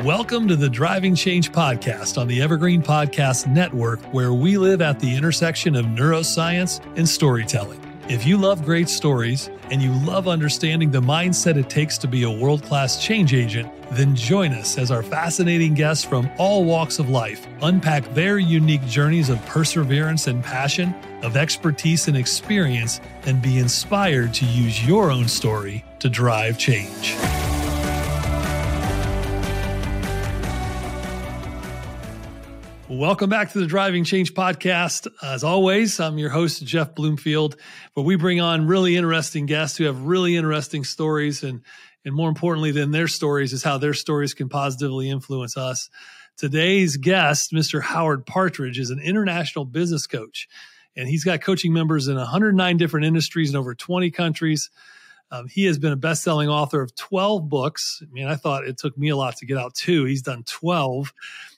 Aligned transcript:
Welcome 0.00 0.48
to 0.48 0.56
the 0.56 0.68
Driving 0.68 1.14
Change 1.14 1.52
Podcast 1.52 2.20
on 2.20 2.26
the 2.26 2.42
Evergreen 2.42 2.82
Podcast 2.82 3.46
Network, 3.46 4.00
where 4.12 4.32
we 4.32 4.58
live 4.58 4.82
at 4.82 4.98
the 4.98 5.14
intersection 5.14 5.76
of 5.76 5.86
neuroscience 5.86 6.80
and 6.96 7.08
storytelling. 7.08 7.80
If 8.08 8.26
you 8.26 8.36
love 8.36 8.64
great 8.64 8.88
stories 8.88 9.48
and 9.70 9.80
you 9.80 9.92
love 10.04 10.26
understanding 10.26 10.90
the 10.90 11.00
mindset 11.00 11.56
it 11.56 11.70
takes 11.70 11.98
to 11.98 12.08
be 12.08 12.24
a 12.24 12.30
world 12.30 12.64
class 12.64 13.00
change 13.00 13.32
agent, 13.32 13.72
then 13.92 14.16
join 14.16 14.52
us 14.54 14.76
as 14.76 14.90
our 14.90 15.04
fascinating 15.04 15.74
guests 15.74 16.04
from 16.04 16.28
all 16.36 16.64
walks 16.64 16.98
of 16.98 17.08
life 17.08 17.46
unpack 17.62 18.02
their 18.12 18.38
unique 18.38 18.84
journeys 18.86 19.28
of 19.28 19.44
perseverance 19.46 20.26
and 20.26 20.42
passion, 20.42 20.92
of 21.22 21.36
expertise 21.36 22.08
and 22.08 22.16
experience, 22.16 23.00
and 23.26 23.40
be 23.40 23.58
inspired 23.58 24.34
to 24.34 24.46
use 24.46 24.84
your 24.84 25.12
own 25.12 25.28
story 25.28 25.84
to 26.00 26.08
drive 26.08 26.58
change. 26.58 27.14
Welcome 33.02 33.30
back 33.30 33.50
to 33.50 33.58
the 33.58 33.66
Driving 33.66 34.04
Change 34.04 34.32
Podcast. 34.32 35.08
As 35.24 35.42
always, 35.42 35.98
I'm 35.98 36.18
your 36.18 36.30
host, 36.30 36.64
Jeff 36.64 36.94
Bloomfield, 36.94 37.56
where 37.94 38.06
we 38.06 38.14
bring 38.14 38.40
on 38.40 38.68
really 38.68 38.94
interesting 38.94 39.46
guests 39.46 39.76
who 39.76 39.86
have 39.86 40.02
really 40.02 40.36
interesting 40.36 40.84
stories. 40.84 41.42
And, 41.42 41.62
and 42.04 42.14
more 42.14 42.28
importantly 42.28 42.70
than 42.70 42.92
their 42.92 43.08
stories 43.08 43.52
is 43.52 43.64
how 43.64 43.76
their 43.76 43.92
stories 43.92 44.34
can 44.34 44.48
positively 44.48 45.10
influence 45.10 45.56
us. 45.56 45.90
Today's 46.36 46.96
guest, 46.96 47.52
Mr. 47.52 47.82
Howard 47.82 48.24
Partridge, 48.24 48.78
is 48.78 48.90
an 48.90 49.00
international 49.00 49.64
business 49.64 50.06
coach, 50.06 50.46
and 50.94 51.08
he's 51.08 51.24
got 51.24 51.40
coaching 51.40 51.72
members 51.72 52.06
in 52.06 52.14
109 52.14 52.76
different 52.76 53.04
industries 53.04 53.50
in 53.50 53.56
over 53.56 53.74
20 53.74 54.12
countries. 54.12 54.70
Um, 55.32 55.48
he 55.48 55.64
has 55.64 55.76
been 55.76 55.92
a 55.92 55.96
best-selling 55.96 56.48
author 56.48 56.80
of 56.80 56.94
12 56.94 57.48
books. 57.48 58.00
I 58.00 58.12
mean, 58.12 58.28
I 58.28 58.36
thought 58.36 58.64
it 58.64 58.78
took 58.78 58.96
me 58.96 59.08
a 59.08 59.16
lot 59.16 59.38
to 59.38 59.46
get 59.46 59.58
out 59.58 59.74
two. 59.74 60.04
He's 60.04 60.22
done 60.22 60.44
12 60.44 61.12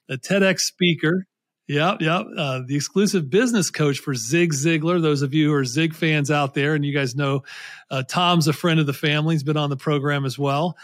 a 0.08 0.16
TEDx 0.16 0.60
speaker. 0.60 1.26
Yep, 1.66 2.02
yep. 2.02 2.26
Uh, 2.36 2.60
the 2.66 2.76
exclusive 2.76 3.30
business 3.30 3.70
coach 3.70 3.98
for 3.98 4.14
Zig 4.14 4.52
Ziglar. 4.52 5.00
Those 5.00 5.22
of 5.22 5.32
you 5.32 5.48
who 5.48 5.54
are 5.54 5.64
Zig 5.64 5.94
fans 5.94 6.30
out 6.30 6.52
there, 6.52 6.74
and 6.74 6.84
you 6.84 6.92
guys 6.92 7.14
know 7.14 7.42
uh, 7.90 8.02
Tom's 8.02 8.48
a 8.48 8.52
friend 8.52 8.80
of 8.80 8.86
the 8.86 8.92
family. 8.92 9.34
He's 9.34 9.42
been 9.42 9.56
on 9.56 9.70
the 9.70 9.76
program 9.76 10.26
as 10.26 10.38
well. 10.38 10.76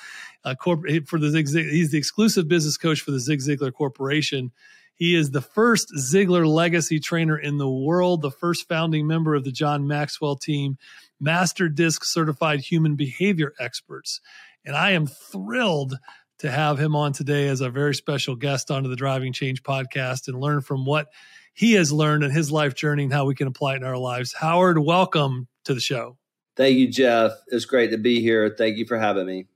Uh, 0.43 0.55
corp- 0.55 0.87
for 1.07 1.19
the 1.19 1.29
Zig, 1.29 1.49
Zig, 1.49 1.67
he's 1.67 1.91
the 1.91 1.99
exclusive 1.99 2.49
business 2.49 2.79
coach 2.79 3.03
for 3.03 3.11
the 3.11 3.21
Zig 3.21 3.41
Ziglar 3.41 3.73
Corporation. 3.73 4.53
He 4.95 5.15
is 5.15 5.31
the 5.31 5.43
first 5.43 5.93
Ziglar 5.99 6.47
legacy 6.47 6.99
trainer 6.99 7.39
in 7.39 7.59
the 7.59 7.69
world, 7.69 8.23
the 8.23 8.31
first 8.31 8.67
founding 8.67 9.07
member 9.07 9.35
of 9.35 9.45
the 9.45 9.53
John 9.53 9.87
Maxwell 9.87 10.37
team, 10.37 10.79
master 11.19 11.69
DISC 11.69 12.05
certified 12.05 12.61
human 12.61 12.97
behavior 12.97 13.53
experts. 13.61 14.21
And 14.65 14.77
I 14.77 14.91
am 14.91 15.07
thrilled 15.07 15.99
to 16.41 16.51
have 16.51 16.79
him 16.79 16.97
on 16.97 17.13
today 17.13 17.49
as 17.49 17.61
a 17.61 17.69
very 17.69 17.95
special 17.95 18.35
guest 18.35 18.71
onto 18.71 18.89
the 18.89 18.97
Driving 18.97 19.33
Change 19.33 19.63
podcast 19.63 20.27
and 20.27 20.41
learn 20.41 20.63
from 20.63 20.87
what 20.87 21.09
he 21.53 21.75
has 21.75 21.93
learned 21.93 22.25
in 22.25 22.31
his 22.31 22.51
life 22.51 22.75
journey 22.75 23.05
and 23.05 23.13
how 23.13 23.27
we 23.27 23.35
can 23.35 23.47
apply 23.47 23.75
it 23.75 23.77
in 23.77 23.85
our 23.85 23.99
lives. 23.99 24.33
Howard, 24.33 24.79
welcome 24.79 25.49
to 25.65 25.75
the 25.75 25.81
show. 25.81 26.17
Thank 26.57 26.77
you, 26.77 26.89
Jeff. 26.89 27.33
It's 27.49 27.67
great 27.67 27.91
to 27.91 27.99
be 27.99 28.21
here. 28.21 28.55
Thank 28.57 28.79
you 28.79 28.87
for 28.87 28.99
having 28.99 29.27
me. 29.27 29.47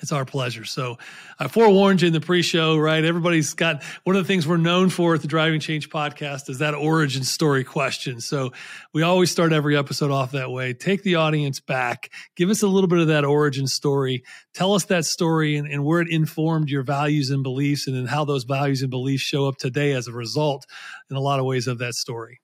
It's 0.00 0.10
our 0.10 0.24
pleasure. 0.24 0.64
So 0.64 0.96
I 1.38 1.48
forewarned 1.48 2.00
you 2.00 2.06
in 2.06 2.14
the 2.14 2.20
pre-show, 2.20 2.78
right? 2.78 3.04
Everybody's 3.04 3.52
got 3.52 3.82
one 4.04 4.16
of 4.16 4.22
the 4.22 4.26
things 4.26 4.46
we're 4.46 4.56
known 4.56 4.88
for 4.88 5.14
at 5.14 5.20
the 5.20 5.28
Driving 5.28 5.60
Change 5.60 5.90
podcast 5.90 6.48
is 6.48 6.60
that 6.60 6.72
origin 6.72 7.24
story 7.24 7.62
question. 7.62 8.22
So 8.22 8.52
we 8.94 9.02
always 9.02 9.30
start 9.30 9.52
every 9.52 9.76
episode 9.76 10.10
off 10.10 10.32
that 10.32 10.50
way. 10.50 10.72
Take 10.72 11.02
the 11.02 11.16
audience 11.16 11.60
back, 11.60 12.10
give 12.36 12.48
us 12.48 12.62
a 12.62 12.68
little 12.68 12.88
bit 12.88 13.00
of 13.00 13.08
that 13.08 13.26
origin 13.26 13.66
story. 13.66 14.24
Tell 14.54 14.72
us 14.72 14.86
that 14.86 15.04
story 15.04 15.56
and, 15.56 15.68
and 15.68 15.84
where 15.84 16.00
it 16.00 16.08
informed 16.10 16.70
your 16.70 16.84
values 16.84 17.28
and 17.28 17.42
beliefs 17.42 17.86
and 17.86 17.94
then 17.94 18.06
how 18.06 18.24
those 18.24 18.44
values 18.44 18.80
and 18.80 18.90
beliefs 18.90 19.22
show 19.22 19.46
up 19.46 19.58
today 19.58 19.92
as 19.92 20.08
a 20.08 20.12
result 20.12 20.64
in 21.10 21.16
a 21.16 21.20
lot 21.20 21.38
of 21.38 21.44
ways 21.44 21.66
of 21.66 21.76
that 21.78 21.92
story. 21.92 22.40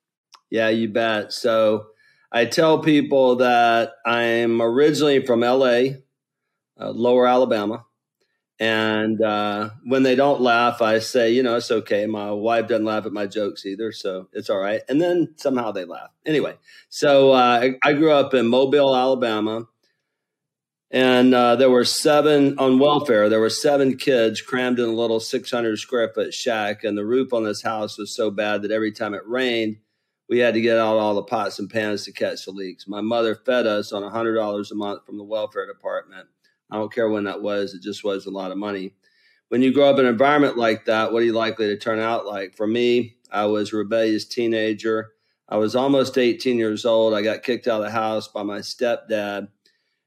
Yeah, 0.50 0.68
you 0.68 0.88
bet. 0.88 1.32
So 1.32 1.86
I 2.30 2.44
tell 2.44 2.80
people 2.80 3.36
that 3.36 3.92
I'm 4.04 4.60
originally 4.60 5.24
from 5.24 5.40
LA 5.40 5.94
uh, 6.80 6.90
Lower 6.90 7.26
Alabama. 7.26 7.84
And 8.60 9.22
uh, 9.22 9.70
when 9.84 10.02
they 10.02 10.16
don't 10.16 10.40
laugh, 10.40 10.82
I 10.82 10.98
say, 10.98 11.30
you 11.30 11.44
know, 11.44 11.56
it's 11.56 11.70
okay. 11.70 12.06
My 12.06 12.32
wife 12.32 12.66
doesn't 12.66 12.84
laugh 12.84 13.06
at 13.06 13.12
my 13.12 13.26
jokes 13.26 13.64
either, 13.64 13.92
so 13.92 14.28
it's 14.32 14.50
all 14.50 14.58
right. 14.58 14.80
And 14.88 15.00
then 15.00 15.34
somehow 15.36 15.70
they 15.70 15.84
laugh. 15.84 16.10
Anyway, 16.26 16.56
so 16.88 17.32
uh, 17.32 17.60
I, 17.62 17.74
I, 17.84 17.92
grew 17.92 18.10
up 18.10 18.34
in 18.34 18.48
Mobile, 18.48 18.96
Alabama, 18.96 19.68
and 20.90 21.34
uh, 21.34 21.54
there 21.54 21.70
were 21.70 21.84
seven 21.84 22.58
on 22.58 22.80
welfare. 22.80 23.28
There 23.28 23.38
were 23.38 23.48
seven 23.48 23.96
kids 23.96 24.40
crammed 24.40 24.80
in 24.80 24.88
a 24.88 24.92
little 24.92 25.20
600 25.20 25.78
square 25.78 26.10
foot 26.12 26.34
shack, 26.34 26.82
and 26.82 26.98
the 26.98 27.06
roof 27.06 27.32
on 27.32 27.44
this 27.44 27.62
house 27.62 27.96
was 27.96 28.14
so 28.14 28.28
bad 28.28 28.62
that 28.62 28.72
every 28.72 28.90
time 28.90 29.14
it 29.14 29.22
rained, 29.24 29.76
we 30.28 30.40
had 30.40 30.54
to 30.54 30.60
get 30.60 30.78
out 30.78 30.96
all 30.96 31.14
the 31.14 31.22
pots 31.22 31.60
and 31.60 31.70
pans 31.70 32.04
to 32.04 32.12
catch 32.12 32.44
the 32.44 32.50
leaks. 32.50 32.88
My 32.88 33.02
mother 33.02 33.36
fed 33.36 33.68
us 33.68 33.92
on 33.92 34.02
$100 34.02 34.70
a 34.70 34.74
month 34.74 35.06
from 35.06 35.16
the 35.16 35.24
welfare 35.24 35.66
department 35.66 36.28
I 36.70 36.76
don't 36.76 36.92
care 36.92 37.08
when 37.08 37.24
that 37.24 37.42
was. 37.42 37.74
It 37.74 37.82
just 37.82 38.04
was 38.04 38.26
a 38.26 38.30
lot 38.30 38.50
of 38.50 38.58
money. 38.58 38.94
When 39.48 39.62
you 39.62 39.72
grow 39.72 39.88
up 39.88 39.98
in 39.98 40.04
an 40.04 40.12
environment 40.12 40.58
like 40.58 40.84
that, 40.84 41.12
what 41.12 41.22
are 41.22 41.26
you 41.26 41.32
likely 41.32 41.68
to 41.68 41.78
turn 41.78 41.98
out 41.98 42.26
like? 42.26 42.54
For 42.54 42.66
me, 42.66 43.16
I 43.30 43.46
was 43.46 43.72
a 43.72 43.76
rebellious 43.76 44.26
teenager. 44.26 45.12
I 45.48 45.56
was 45.56 45.74
almost 45.74 46.18
18 46.18 46.58
years 46.58 46.84
old. 46.84 47.14
I 47.14 47.22
got 47.22 47.42
kicked 47.42 47.66
out 47.66 47.80
of 47.80 47.86
the 47.86 47.90
house 47.90 48.28
by 48.28 48.42
my 48.42 48.58
stepdad. 48.58 49.48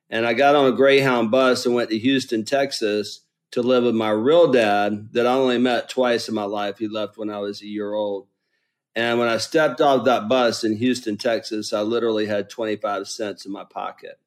And 0.10 0.28
I 0.28 0.34
got 0.34 0.56
on 0.56 0.68
a 0.68 0.76
Greyhound 0.76 1.32
bus 1.32 1.66
and 1.66 1.74
went 1.74 1.90
to 1.90 1.98
Houston, 1.98 2.46
Texas 2.46 3.22
to 3.52 3.62
live 3.62 3.84
with 3.84 3.96
my 3.96 4.12
real 4.12 4.52
dad 4.52 5.10
that 5.14 5.26
I 5.26 5.34
only 5.34 5.58
met 5.58 5.90
twice 5.90 6.30
in 6.30 6.36
my 6.36 6.44
life. 6.44 6.78
He 6.78 6.88
left 6.88 7.18
when 7.18 7.30
I 7.30 7.40
was 7.40 7.62
a 7.62 7.68
year 7.68 7.94
old. 7.94 8.28
And 8.96 9.18
when 9.20 9.30
I 9.30 9.38
stepped 9.38 9.82
off 9.82 10.06
that 10.06 10.28
bus 10.28 10.64
in 10.64 10.76
Houston, 10.78 11.18
Texas, 11.18 11.74
I 11.74 11.82
literally 11.82 12.28
had 12.28 12.50
25 12.50 13.08
cents 13.08 13.46
in 13.46 13.52
my 13.52 13.64
pocket 13.64 14.20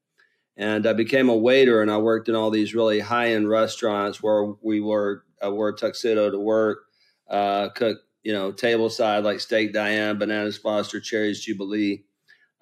and 0.56 0.86
I 0.86 0.92
became 0.92 1.28
a 1.28 1.36
waiter 1.36 1.82
and 1.82 1.90
I 1.90 1.98
worked 1.98 2.28
in 2.28 2.34
all 2.34 2.50
these 2.50 2.74
really 2.74 3.00
high 3.00 3.32
end 3.32 3.48
restaurants 3.48 4.22
where 4.22 4.54
we 4.62 4.80
were 4.80 5.24
I 5.42 5.48
wore 5.48 5.72
tuxedo 5.72 6.30
to 6.30 6.38
work, 6.38 6.84
uh, 7.28 7.70
cook 7.70 7.98
you 8.22 8.32
know 8.32 8.52
table 8.52 8.90
side 8.90 9.24
like 9.24 9.40
steak 9.40 9.72
Diane, 9.72 10.18
bananas 10.18 10.58
Foster, 10.58 11.00
cherries 11.00 11.40
Jubilee, 11.44 12.04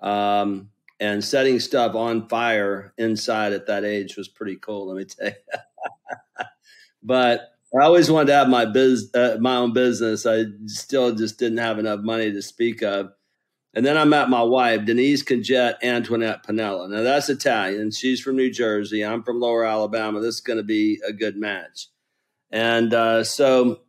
um, 0.01 0.71
and 1.01 1.23
setting 1.25 1.61
stuff 1.61 1.95
on 1.95 2.29
fire 2.29 2.95
inside 2.99 3.53
at 3.53 3.67
that 3.67 3.85
age 3.85 4.17
was 4.17 4.29
pretty 4.29 4.57
cool. 4.57 4.89
Let 4.89 4.97
me 4.97 5.05
tell 5.05 5.29
you, 5.29 5.35
but. 7.03 7.49
I 7.75 7.85
always 7.87 8.11
wanted 8.11 8.27
to 8.27 8.35
have 8.35 8.51
my 8.51 8.67
biz, 8.67 9.11
uh, 9.15 9.39
my 9.41 9.57
own 9.57 9.73
business. 9.73 10.27
I 10.27 10.45
still 10.67 11.15
just 11.15 11.39
didn't 11.39 11.57
have 11.57 11.79
enough 11.79 12.01
money 12.01 12.31
to 12.31 12.43
speak 12.43 12.83
of. 12.83 13.13
And 13.75 13.87
then 13.87 13.97
I 13.97 14.05
met 14.05 14.29
my 14.29 14.43
wife, 14.43 14.85
Denise 14.85 15.23
Conjette 15.23 15.83
Antoinette 15.83 16.45
Pinella. 16.45 16.89
Now 16.89 17.03
that's 17.03 17.31
Italian. 17.31 17.91
She's 17.91 18.21
from 18.21 18.37
New 18.37 18.51
Jersey. 18.51 19.05
I'm 19.05 19.23
from 19.23 19.41
Lower 19.41 19.65
Alabama. 19.65 20.21
This 20.21 20.37
is 20.37 20.41
going 20.41 20.59
to 20.59 20.63
be 20.65 21.01
a 21.07 21.13
good 21.13 21.37
match. 21.37 21.89
And 22.51 22.93
uh, 22.93 23.25
so 23.25 23.81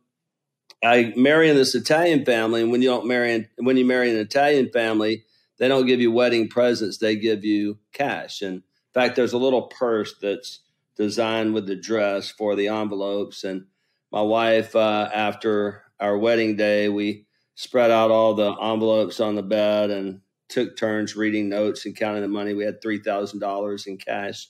I 0.82 1.12
marry 1.16 1.50
in 1.50 1.56
this 1.56 1.74
Italian 1.74 2.24
family. 2.24 2.62
And 2.62 2.70
when 2.70 2.80
you 2.80 2.88
don't 2.88 3.06
marry, 3.06 3.48
when 3.58 3.76
you 3.76 3.84
marry 3.84 4.10
an 4.10 4.16
Italian 4.16 4.70
family, 4.70 5.24
they 5.58 5.68
don't 5.68 5.86
give 5.86 6.00
you 6.00 6.10
wedding 6.10 6.48
presents. 6.48 6.98
They 6.98 7.16
give 7.16 7.44
you 7.44 7.78
cash. 7.92 8.40
And 8.40 8.56
in 8.56 8.62
fact, 8.92 9.16
there's 9.16 9.34
a 9.34 9.38
little 9.38 9.62
purse 9.62 10.14
that's 10.20 10.60
designed 10.96 11.52
with 11.52 11.66
the 11.66 11.76
dress 11.76 12.30
for 12.30 12.56
the 12.56 12.68
envelopes. 12.68 13.44
And 13.44 13.66
my 14.10 14.22
wife, 14.22 14.74
uh, 14.74 15.10
after 15.12 15.82
our 16.00 16.16
wedding 16.16 16.56
day, 16.56 16.88
we 16.88 17.26
spread 17.54 17.90
out 17.90 18.10
all 18.10 18.34
the 18.34 18.52
envelopes 18.52 19.20
on 19.20 19.34
the 19.34 19.42
bed 19.42 19.90
and 19.90 20.20
took 20.48 20.76
turns 20.76 21.16
reading 21.16 21.48
notes 21.48 21.86
and 21.86 21.96
counting 21.96 22.22
the 22.22 22.28
money. 22.28 22.54
We 22.54 22.64
had 22.64 22.82
three 22.82 22.98
thousand 22.98 23.40
dollars 23.40 23.86
in 23.86 23.98
cash, 23.98 24.48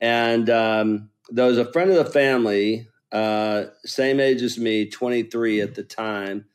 and 0.00 0.48
um, 0.50 1.10
there 1.30 1.46
was 1.46 1.58
a 1.58 1.70
friend 1.72 1.90
of 1.90 1.96
the 1.96 2.10
family, 2.10 2.88
uh, 3.12 3.66
same 3.84 4.20
age 4.20 4.42
as 4.42 4.58
me, 4.58 4.88
twenty 4.90 5.22
three 5.22 5.60
at 5.60 5.74
the 5.74 5.82
time, 5.84 6.46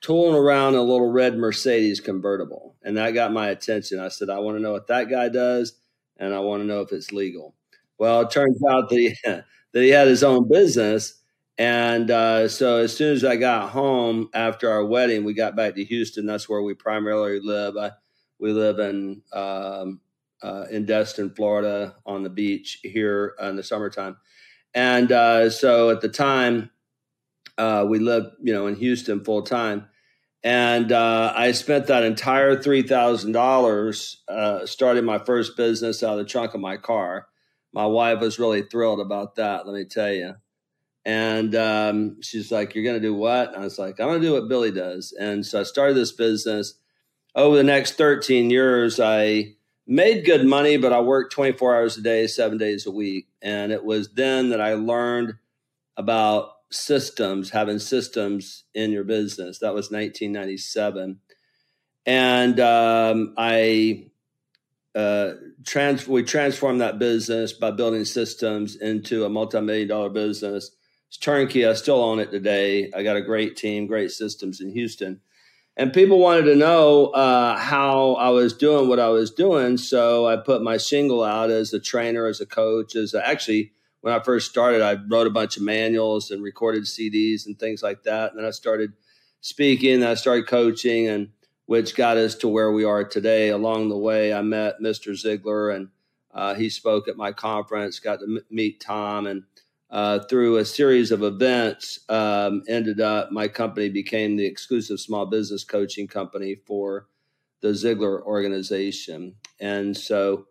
tooling 0.00 0.34
around 0.36 0.74
a 0.74 0.82
little 0.82 1.10
red 1.10 1.36
Mercedes 1.36 2.00
convertible, 2.00 2.76
and 2.82 2.96
that 2.96 3.12
got 3.12 3.32
my 3.32 3.48
attention. 3.48 4.00
I 4.00 4.08
said, 4.08 4.30
"I 4.30 4.38
want 4.40 4.56
to 4.58 4.62
know 4.62 4.72
what 4.72 4.88
that 4.88 5.08
guy 5.10 5.28
does, 5.28 5.74
and 6.16 6.34
I 6.34 6.40
want 6.40 6.62
to 6.62 6.66
know 6.66 6.80
if 6.80 6.92
it's 6.92 7.12
legal." 7.12 7.54
Well, 7.98 8.22
it 8.22 8.30
turns 8.30 8.60
out 8.68 8.88
that 8.90 8.96
he, 8.98 9.14
that 9.24 9.82
he 9.82 9.90
had 9.90 10.08
his 10.08 10.24
own 10.24 10.48
business 10.48 11.22
and 11.58 12.10
uh, 12.10 12.48
so 12.48 12.78
as 12.78 12.96
soon 12.96 13.14
as 13.14 13.24
I 13.24 13.36
got 13.36 13.70
home 13.70 14.28
after 14.34 14.70
our 14.70 14.84
wedding, 14.84 15.24
we 15.24 15.32
got 15.32 15.56
back 15.56 15.74
to 15.76 15.84
Houston. 15.84 16.26
That's 16.26 16.48
where 16.48 16.62
we 16.62 16.74
primarily 16.74 17.40
live. 17.40 17.76
I, 17.76 17.92
we 18.38 18.52
live 18.52 18.78
in 18.78 19.22
um, 19.32 20.00
uh, 20.42 20.66
in 20.70 20.84
Destin, 20.84 21.30
Florida, 21.30 21.96
on 22.04 22.22
the 22.22 22.28
beach 22.30 22.80
here 22.82 23.34
in 23.40 23.56
the 23.56 23.62
summertime. 23.62 24.18
And 24.74 25.10
uh, 25.10 25.48
so 25.48 25.88
at 25.88 26.02
the 26.02 26.10
time, 26.10 26.70
uh, 27.56 27.86
we 27.88 27.98
lived, 27.98 28.36
you 28.42 28.52
know, 28.52 28.66
in 28.66 28.76
Houston 28.76 29.24
full 29.24 29.42
time. 29.42 29.88
And 30.44 30.92
uh, 30.92 31.32
I 31.34 31.52
spent 31.52 31.86
that 31.86 32.02
entire 32.02 32.60
three 32.60 32.82
thousand 32.82 33.32
dollars 33.32 34.22
uh, 34.28 34.66
starting 34.66 35.04
my 35.04 35.18
first 35.18 35.56
business 35.56 36.02
out 36.02 36.18
of 36.18 36.18
the 36.18 36.30
trunk 36.30 36.52
of 36.52 36.60
my 36.60 36.76
car. 36.76 37.28
My 37.72 37.86
wife 37.86 38.20
was 38.20 38.38
really 38.38 38.62
thrilled 38.62 39.00
about 39.00 39.36
that. 39.36 39.66
Let 39.66 39.74
me 39.74 39.86
tell 39.86 40.12
you 40.12 40.34
And 41.06 41.54
um, 41.54 42.20
she's 42.20 42.50
like, 42.50 42.74
You're 42.74 42.82
going 42.82 43.00
to 43.00 43.08
do 43.08 43.14
what? 43.14 43.50
And 43.50 43.58
I 43.58 43.60
was 43.60 43.78
like, 43.78 44.00
I'm 44.00 44.08
going 44.08 44.20
to 44.20 44.26
do 44.26 44.32
what 44.32 44.48
Billy 44.48 44.72
does. 44.72 45.12
And 45.12 45.46
so 45.46 45.60
I 45.60 45.62
started 45.62 45.96
this 45.96 46.10
business. 46.10 46.74
Over 47.36 47.56
the 47.56 47.62
next 47.62 47.92
13 47.92 48.50
years, 48.50 48.98
I 48.98 49.54
made 49.86 50.24
good 50.24 50.44
money, 50.44 50.78
but 50.78 50.92
I 50.92 51.00
worked 51.00 51.32
24 51.32 51.76
hours 51.76 51.96
a 51.96 52.02
day, 52.02 52.26
seven 52.26 52.58
days 52.58 52.86
a 52.86 52.90
week. 52.90 53.28
And 53.40 53.70
it 53.70 53.84
was 53.84 54.14
then 54.14 54.50
that 54.50 54.60
I 54.60 54.74
learned 54.74 55.34
about 55.96 56.50
systems, 56.72 57.50
having 57.50 57.78
systems 57.78 58.64
in 58.74 58.90
your 58.90 59.04
business. 59.04 59.60
That 59.60 59.74
was 59.74 59.92
1997. 59.92 61.20
And 62.04 62.58
um, 62.58 63.34
I 63.36 64.10
uh, 64.96 65.34
trans- 65.64 66.08
we 66.08 66.24
transformed 66.24 66.80
that 66.80 66.98
business 66.98 67.52
by 67.52 67.70
building 67.70 68.06
systems 68.06 68.74
into 68.74 69.24
a 69.24 69.28
multi-million 69.28 69.86
dollar 69.86 70.08
business 70.08 70.72
it's 71.16 71.24
turnkey. 71.24 71.66
I 71.66 71.72
still 71.72 72.02
own 72.02 72.18
it 72.18 72.30
today. 72.30 72.90
I 72.94 73.02
got 73.02 73.16
a 73.16 73.22
great 73.22 73.56
team, 73.56 73.86
great 73.86 74.10
systems 74.10 74.60
in 74.60 74.70
Houston. 74.70 75.20
And 75.76 75.92
people 75.92 76.18
wanted 76.18 76.44
to 76.44 76.56
know 76.56 77.06
uh, 77.06 77.56
how 77.56 78.14
I 78.14 78.28
was 78.30 78.52
doing 78.52 78.88
what 78.88 79.00
I 79.00 79.08
was 79.08 79.30
doing. 79.30 79.78
So 79.78 80.26
I 80.26 80.36
put 80.36 80.62
my 80.62 80.76
shingle 80.76 81.22
out 81.22 81.50
as 81.50 81.72
a 81.72 81.80
trainer, 81.80 82.26
as 82.26 82.40
a 82.40 82.46
coach, 82.46 82.94
as 82.96 83.14
a, 83.14 83.26
actually, 83.26 83.72
when 84.02 84.12
I 84.12 84.20
first 84.20 84.50
started, 84.50 84.82
I 84.82 84.98
wrote 85.08 85.26
a 85.26 85.30
bunch 85.30 85.56
of 85.56 85.62
manuals 85.62 86.30
and 86.30 86.42
recorded 86.42 86.84
CDs 86.84 87.46
and 87.46 87.58
things 87.58 87.82
like 87.82 88.02
that. 88.04 88.30
And 88.30 88.38
then 88.38 88.46
I 88.46 88.50
started 88.50 88.92
speaking, 89.40 90.02
I 90.02 90.14
started 90.14 90.46
coaching, 90.46 91.08
and 91.08 91.30
which 91.64 91.96
got 91.96 92.16
us 92.16 92.34
to 92.36 92.48
where 92.48 92.72
we 92.72 92.84
are 92.84 93.04
today. 93.04 93.48
Along 93.48 93.88
the 93.88 93.98
way, 93.98 94.32
I 94.32 94.42
met 94.42 94.80
Mr. 94.82 95.12
Ziglar, 95.12 95.74
and 95.74 95.88
uh, 96.32 96.54
he 96.54 96.70
spoke 96.70 97.08
at 97.08 97.16
my 97.16 97.32
conference, 97.32 97.98
got 97.98 98.20
to 98.20 98.42
meet 98.50 98.80
Tom, 98.80 99.26
and 99.26 99.44
uh, 99.90 100.20
through 100.28 100.56
a 100.56 100.64
series 100.64 101.10
of 101.12 101.22
events, 101.22 102.00
um, 102.08 102.62
ended 102.68 103.00
up 103.00 103.30
my 103.30 103.48
company 103.48 103.88
became 103.88 104.36
the 104.36 104.46
exclusive 104.46 104.98
small 104.98 105.26
business 105.26 105.64
coaching 105.64 106.08
company 106.08 106.56
for 106.66 107.06
the 107.60 107.68
Ziglar 107.68 108.22
organization. 108.22 109.34
And 109.60 109.96
so, 109.96 110.46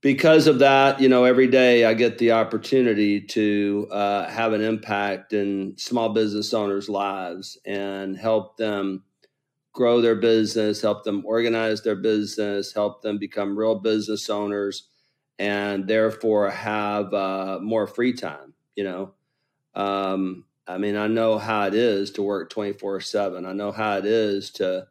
because 0.00 0.46
of 0.46 0.60
that, 0.60 1.00
you 1.00 1.08
know, 1.08 1.24
every 1.24 1.48
day 1.48 1.84
I 1.84 1.94
get 1.94 2.18
the 2.18 2.32
opportunity 2.32 3.20
to 3.20 3.88
uh, 3.90 4.28
have 4.28 4.52
an 4.52 4.60
impact 4.60 5.32
in 5.32 5.74
small 5.76 6.10
business 6.10 6.54
owners' 6.54 6.88
lives 6.88 7.58
and 7.66 8.16
help 8.16 8.56
them 8.56 9.02
grow 9.72 10.00
their 10.00 10.14
business, 10.14 10.80
help 10.80 11.02
them 11.02 11.24
organize 11.26 11.82
their 11.82 11.96
business, 11.96 12.72
help 12.72 13.02
them 13.02 13.18
become 13.18 13.58
real 13.58 13.74
business 13.74 14.30
owners 14.30 14.88
and 15.38 15.86
therefore 15.86 16.50
have 16.50 17.12
uh, 17.12 17.58
more 17.60 17.86
free 17.86 18.12
time. 18.12 18.54
You 18.74 18.84
know, 18.84 19.14
um, 19.74 20.44
I 20.66 20.78
mean, 20.78 20.96
I 20.96 21.06
know 21.06 21.38
how 21.38 21.66
it 21.66 21.74
is 21.74 22.10
to 22.12 22.22
work 22.22 22.50
24 22.50 23.00
7. 23.00 23.46
I 23.46 23.52
know 23.52 23.72
how 23.72 23.98
it 23.98 24.06
is 24.06 24.50
to, 24.52 24.88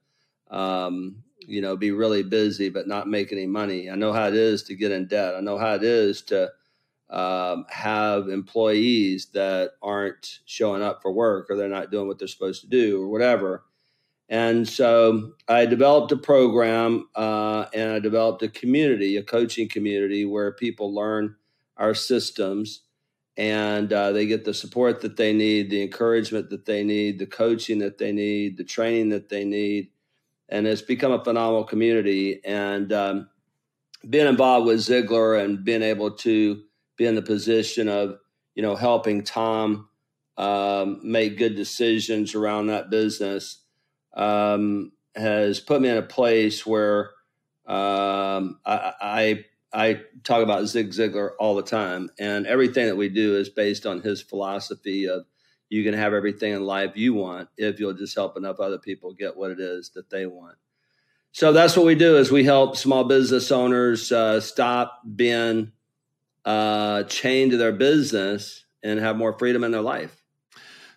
um, 0.50 1.24
you 1.40 1.62
know, 1.62 1.76
be 1.76 1.92
really 1.92 2.24
busy 2.24 2.70
but 2.70 2.88
not 2.88 3.08
make 3.08 3.32
any 3.32 3.46
money. 3.46 3.90
I 3.90 3.96
know 3.96 4.14
how 4.14 4.28
it 4.28 4.36
is 4.36 4.64
to 4.64 4.76
get 4.76 4.92
in 4.92 5.08
debt. 5.08 5.36
I 5.36 5.42
know 5.42 5.58
how 5.58 5.76
it 5.76 5.84
is 5.84 6.22
to 6.24 6.52
um, 7.10 7.66
have 7.70 8.30
employees 8.30 9.28
that 9.34 9.72
aren't 9.82 10.40
showing 10.46 10.82
up 10.82 11.02
for 11.02 11.12
work 11.12 11.48
or 11.50 11.56
they're 11.56 11.70
not 11.70 11.92
doing 11.92 12.08
what 12.08 12.20
they're 12.20 12.28
supposed 12.28 12.62
to 12.62 12.68
do 12.68 13.02
or 13.02 13.08
whatever. 13.08 13.64
And 14.28 14.68
so 14.68 15.34
I 15.48 15.66
developed 15.66 16.12
a 16.12 16.18
program 16.18 17.08
uh, 17.16 17.66
and 17.74 17.92
I 17.92 18.00
developed 18.00 18.42
a 18.42 18.48
community, 18.48 19.18
a 19.18 19.24
coaching 19.24 19.70
community 19.70 20.26
where 20.26 20.52
people 20.52 20.94
learn 20.94 21.36
our 21.78 21.94
systems 21.94 22.82
and 23.38 23.92
uh, 23.92 24.12
they 24.14 24.26
get 24.26 24.46
the 24.46 24.54
support 24.54 25.02
that 25.02 25.18
they 25.18 25.34
need, 25.34 25.70
the 25.70 25.84
encouragement 25.84 26.50
that 26.50 26.66
they 26.66 26.84
need, 26.84 27.20
the 27.20 27.26
coaching 27.26 27.80
that 27.80 27.98
they 27.98 28.12
need, 28.12 28.58
the 28.58 28.64
training 28.64 29.10
that 29.10 29.30
they 29.30 29.44
need. 29.44 29.90
And 30.50 30.66
it's 30.66 30.82
become 30.82 31.12
a 31.12 31.24
phenomenal 31.24 31.66
community. 31.66 32.44
And 32.46 32.94
um, 32.94 33.30
being 34.10 34.28
involved 34.28 34.68
with 34.68 34.80
Ziglar 34.80 35.44
and 35.44 35.64
being 35.64 35.82
able 35.82 36.12
to 36.12 36.64
be 36.98 37.06
in 37.06 37.16
the 37.16 37.22
position 37.22 37.90
of, 37.90 38.18
you 38.56 38.64
know, 38.64 38.76
helping 38.76 39.24
Tom 39.24 39.90
um, 40.38 41.02
make 41.04 41.38
good 41.38 41.56
decisions 41.56 42.36
around 42.36 42.68
that 42.68 42.90
business 42.90 43.65
um, 44.16 44.92
has 45.16 45.60
put 45.60 45.82
me 45.82 45.90
in 45.90 45.98
a 45.98 46.02
place 46.02 46.66
where 46.66 47.12
um, 47.66 48.60
I, 48.66 48.94
I, 49.02 49.46
I 49.74 50.02
talk 50.24 50.44
about 50.44 50.66
Zig 50.68 50.92
Ziglar 50.92 51.32
all 51.40 51.56
the 51.56 51.64
time, 51.64 52.10
and 52.20 52.46
everything 52.48 52.86
that 52.88 52.96
we 52.96 53.10
do 53.10 53.38
is 53.38 53.50
based 53.50 53.86
on 53.86 54.02
his 54.02 54.22
philosophy 54.22 55.08
of 55.08 55.26
you 55.70 55.84
can 55.84 55.94
have 55.94 56.14
everything 56.14 56.54
in 56.54 56.64
life 56.64 56.92
you 56.96 57.14
want 57.14 57.50
if 57.58 57.80
you'll 57.80 57.94
just 57.94 58.16
help 58.16 58.38
enough 58.38 58.60
other 58.60 58.78
people 58.78 59.14
get 59.14 59.36
what 59.36 59.52
it 59.52 59.60
is 59.60 59.90
that 59.96 60.10
they 60.10 60.26
want. 60.26 60.58
So 61.32 61.52
that's 61.52 61.76
what 61.76 61.86
we 61.86 61.96
do 61.96 62.18
is 62.18 62.32
we 62.32 62.46
help 62.46 62.78
small 62.78 63.04
business 63.04 63.52
owners 63.52 64.10
uh, 64.12 64.40
stop 64.40 65.02
being 65.16 65.74
uh, 66.46 67.04
chained 67.04 67.52
to 67.52 67.58
their 67.58 67.74
business 67.74 68.64
and 68.82 69.00
have 69.00 69.18
more 69.18 69.38
freedom 69.38 69.64
in 69.66 69.72
their 69.72 69.82
life. 69.82 70.24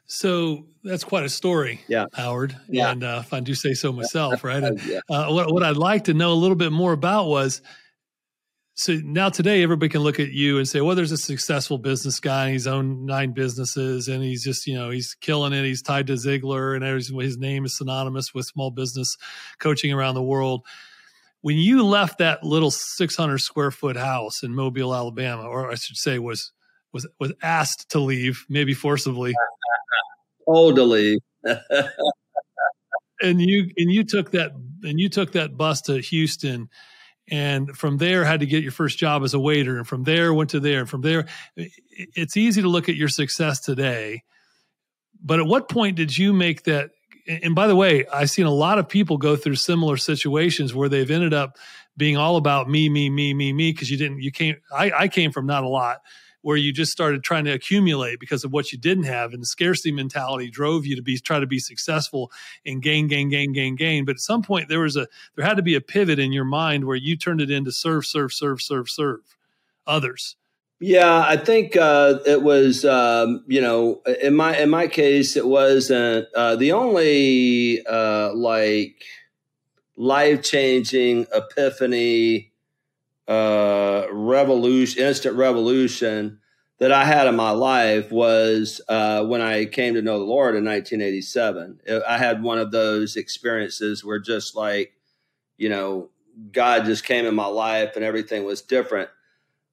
So 0.06 0.68
that's 0.84 1.04
quite 1.04 1.25
a 1.25 1.28
story, 1.28 1.80
yeah. 1.88 2.06
Howard. 2.14 2.56
Yeah. 2.69 2.90
And 2.90 3.04
uh, 3.04 3.22
if 3.25 3.32
I 3.32 3.40
do 3.40 3.54
say 3.54 3.75
so 3.75 3.92
myself, 3.92 4.44
right? 4.44 4.62
And, 4.62 4.82
yeah. 4.82 5.00
uh, 5.10 5.28
what, 5.28 5.52
what 5.52 5.62
I'd 5.62 5.76
like 5.76 6.04
to 6.04 6.14
know 6.14 6.32
a 6.32 6.34
little 6.34 6.56
bit 6.56 6.72
more 6.72 6.92
about 6.92 7.28
was 7.28 7.62
so 8.78 8.94
now 9.02 9.28
today 9.28 9.64
everybody 9.64 9.88
can 9.88 10.02
look 10.02 10.20
at 10.20 10.30
you 10.30 10.58
and 10.58 10.69
say, 10.69 10.80
well, 10.80 10.94
there's 10.94 11.10
a 11.10 11.16
successful 11.16 11.78
business 11.78 12.20
guy 12.20 12.44
and 12.44 12.52
he's 12.52 12.69
owned 12.69 13.04
nine 13.04 13.32
businesses 13.32 14.06
and 14.06 14.22
he's 14.22 14.44
just, 14.44 14.69
you 14.69 14.75
know, 14.75 14.88
he's 14.88 15.16
killing 15.20 15.52
it. 15.52 15.64
He's 15.64 15.82
tied 15.82 16.06
to 16.06 16.12
Ziglar 16.12 16.76
and 16.76 16.84
his 17.20 17.38
name 17.38 17.64
is 17.64 17.76
synonymous 17.76 18.32
with 18.32 18.46
small 18.46 18.70
business 18.70 19.16
coaching 19.58 19.92
around 19.92 20.14
the 20.14 20.22
world. 20.22 20.64
When 21.40 21.56
you 21.56 21.84
left 21.84 22.19
that 22.19 22.44
little 22.44 22.70
600 22.70 23.38
square 23.38 23.72
foot 23.72 23.96
house 23.96 24.44
in 24.44 24.54
Mobile, 24.54 24.94
Alabama, 24.94 25.42
or 25.42 25.72
I 25.72 25.74
should 25.74 25.96
say 25.96 26.20
was 26.20 26.52
was 26.92 27.06
was 27.19 27.32
asked 27.42 27.90
to 27.90 27.98
leave, 27.98 28.46
maybe 28.48 28.74
forcibly. 28.74 29.34
Totally. 30.48 31.20
and 31.44 33.40
you 33.40 33.70
and 33.76 33.92
you 33.92 34.04
took 34.04 34.30
that 34.32 34.52
and 34.82 34.98
you 35.00 35.08
took 35.08 35.32
that 35.32 35.56
bus 35.56 35.82
to 35.82 35.98
Houston 36.00 36.68
and 37.30 37.76
from 37.76 37.98
there 37.98 38.24
had 38.24 38.40
to 38.40 38.46
get 38.46 38.62
your 38.62 38.72
first 38.72 38.98
job 38.98 39.22
as 39.22 39.34
a 39.34 39.38
waiter 39.38 39.76
and 39.76 39.86
from 39.86 40.04
there 40.04 40.32
went 40.32 40.50
to 40.50 40.60
there 40.60 40.80
and 40.80 40.88
from 40.88 41.02
there 41.02 41.26
it's 41.56 42.36
easy 42.36 42.62
to 42.62 42.68
look 42.68 42.88
at 42.88 42.96
your 42.96 43.08
success 43.08 43.60
today 43.60 44.22
but 45.22 45.38
at 45.38 45.46
what 45.46 45.69
point 45.69 45.96
did 45.96 46.17
you 46.17 46.32
make 46.32 46.64
that 46.64 46.90
and 47.26 47.55
by 47.55 47.67
the 47.67 47.76
way 47.76 48.06
i've 48.12 48.31
seen 48.31 48.46
a 48.46 48.50
lot 48.50 48.78
of 48.78 48.88
people 48.88 49.19
go 49.19 49.36
through 49.36 49.55
similar 49.55 49.96
situations 49.96 50.74
where 50.74 50.88
they've 50.88 51.10
ended 51.10 51.34
up 51.34 51.58
being 51.96 52.17
all 52.17 52.36
about 52.36 52.69
me 52.69 52.88
me 52.88 53.10
me 53.10 53.34
me 53.34 53.52
me 53.52 53.72
because 53.72 53.90
you 53.90 53.96
didn't 53.96 54.22
you 54.22 54.31
came 54.31 54.56
I, 54.72 54.90
I 54.90 55.08
came 55.08 55.32
from 55.32 55.46
not 55.46 55.64
a 55.64 55.69
lot 55.69 55.98
where 56.42 56.56
you 56.56 56.72
just 56.72 56.92
started 56.92 57.22
trying 57.22 57.44
to 57.44 57.52
accumulate 57.52 58.20
because 58.20 58.44
of 58.44 58.52
what 58.52 58.72
you 58.72 58.78
didn't 58.78 59.04
have. 59.04 59.32
And 59.32 59.42
the 59.42 59.46
scarcity 59.46 59.92
mentality 59.92 60.50
drove 60.50 60.86
you 60.86 60.96
to 60.96 61.02
be 61.02 61.18
try 61.18 61.40
to 61.40 61.46
be 61.46 61.58
successful 61.58 62.30
and 62.64 62.82
gain 62.82 63.08
gain 63.08 63.28
gain 63.28 63.52
gain 63.52 63.76
gain. 63.76 64.04
But 64.04 64.16
at 64.16 64.20
some 64.20 64.42
point 64.42 64.68
there 64.68 64.80
was 64.80 64.96
a 64.96 65.06
there 65.36 65.44
had 65.44 65.56
to 65.56 65.62
be 65.62 65.74
a 65.74 65.80
pivot 65.80 66.18
in 66.18 66.32
your 66.32 66.44
mind 66.44 66.84
where 66.84 66.96
you 66.96 67.16
turned 67.16 67.40
it 67.40 67.50
into 67.50 67.72
serve 67.72 68.06
serve 68.06 68.32
serve 68.32 68.62
serve 68.62 68.88
serve 68.88 69.20
others. 69.86 70.36
Yeah 70.80 71.24
i 71.26 71.36
think 71.36 71.76
uh, 71.76 72.20
it 72.24 72.42
was 72.42 72.84
um, 72.84 73.42
you 73.48 73.60
know 73.60 74.00
in 74.22 74.36
my 74.36 74.56
in 74.56 74.70
my 74.70 74.86
case 74.86 75.36
it 75.36 75.46
wasn't 75.46 76.28
uh, 76.36 76.54
the 76.54 76.70
only 76.70 77.84
uh, 77.84 78.32
like 78.32 79.02
life 79.96 80.42
changing 80.44 81.26
epiphany 81.34 82.52
uh, 83.29 84.06
revolution, 84.11 85.05
instant 85.05 85.37
revolution 85.37 86.41
that 86.79 86.93
I 86.93 87.05
had 87.05 87.27
in 87.27 87.37
my 87.37 87.51
life 87.51 88.11
was 88.11 88.81
uh, 88.89 89.25
when 89.25 89.41
I 89.41 89.67
came 89.67 89.94
to 89.94 90.03
know 90.03 90.19
the 90.19 90.25
Lord 90.25 90.55
in 90.55 90.65
1987. 90.65 91.81
I 92.06 92.19
had 92.19 92.43
one 92.43 92.58
of 92.58 92.70
those 92.70 93.17
experiences 93.17 94.05
where 94.05 94.19
just 94.19 94.56
like, 94.56 94.93
you 95.56 95.69
know, 95.69 96.11
God 96.53 96.85
just 96.85 97.05
came 97.05 97.27
in 97.27 97.35
my 97.35 97.47
life 97.47 97.97
and 97.97 98.05
everything 98.05 98.44
was 98.44 98.63
different. 98.63 99.11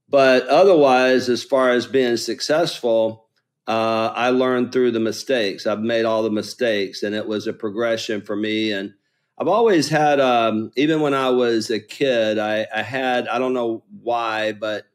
But 0.10 0.48
otherwise, 0.48 1.30
as 1.30 1.44
far 1.44 1.72
as 1.72 1.86
being 1.88 2.18
successful, 2.18 3.28
uh, 3.68 4.12
I 4.16 4.30
learned 4.30 4.72
through 4.72 4.92
the 4.92 5.00
mistakes. 5.00 5.66
I've 5.66 5.80
made 5.80 6.06
all 6.06 6.22
the 6.24 6.30
mistakes, 6.30 7.02
and 7.02 7.16
it 7.16 7.28
was 7.28 7.48
a 7.48 7.54
progression 7.54 8.22
for 8.22 8.36
me. 8.36 8.72
And 8.72 8.94
I've 9.38 9.48
always 9.48 9.90
had, 9.90 10.20
um, 10.20 10.72
even 10.78 11.02
when 11.02 11.14
I 11.14 11.30
was 11.30 11.70
a 11.70 11.80
kid, 11.80 12.40
I, 12.40 12.66
I, 12.74 12.82
had, 12.82 13.28
I 13.28 13.38
don't 13.38 13.54
know 13.54 13.84
why, 14.02 14.54
but, 14.54 14.86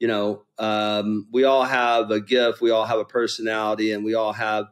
you 0.00 0.08
know, 0.08 0.42
um, 0.58 1.28
we 1.32 1.44
all 1.44 1.64
have 1.64 2.10
a 2.10 2.20
gift, 2.20 2.60
we 2.60 2.70
all 2.70 2.86
have 2.86 2.98
a 2.98 3.04
personality, 3.04 3.92
and 3.92 4.04
we 4.04 4.14
all 4.14 4.32
have 4.32 4.66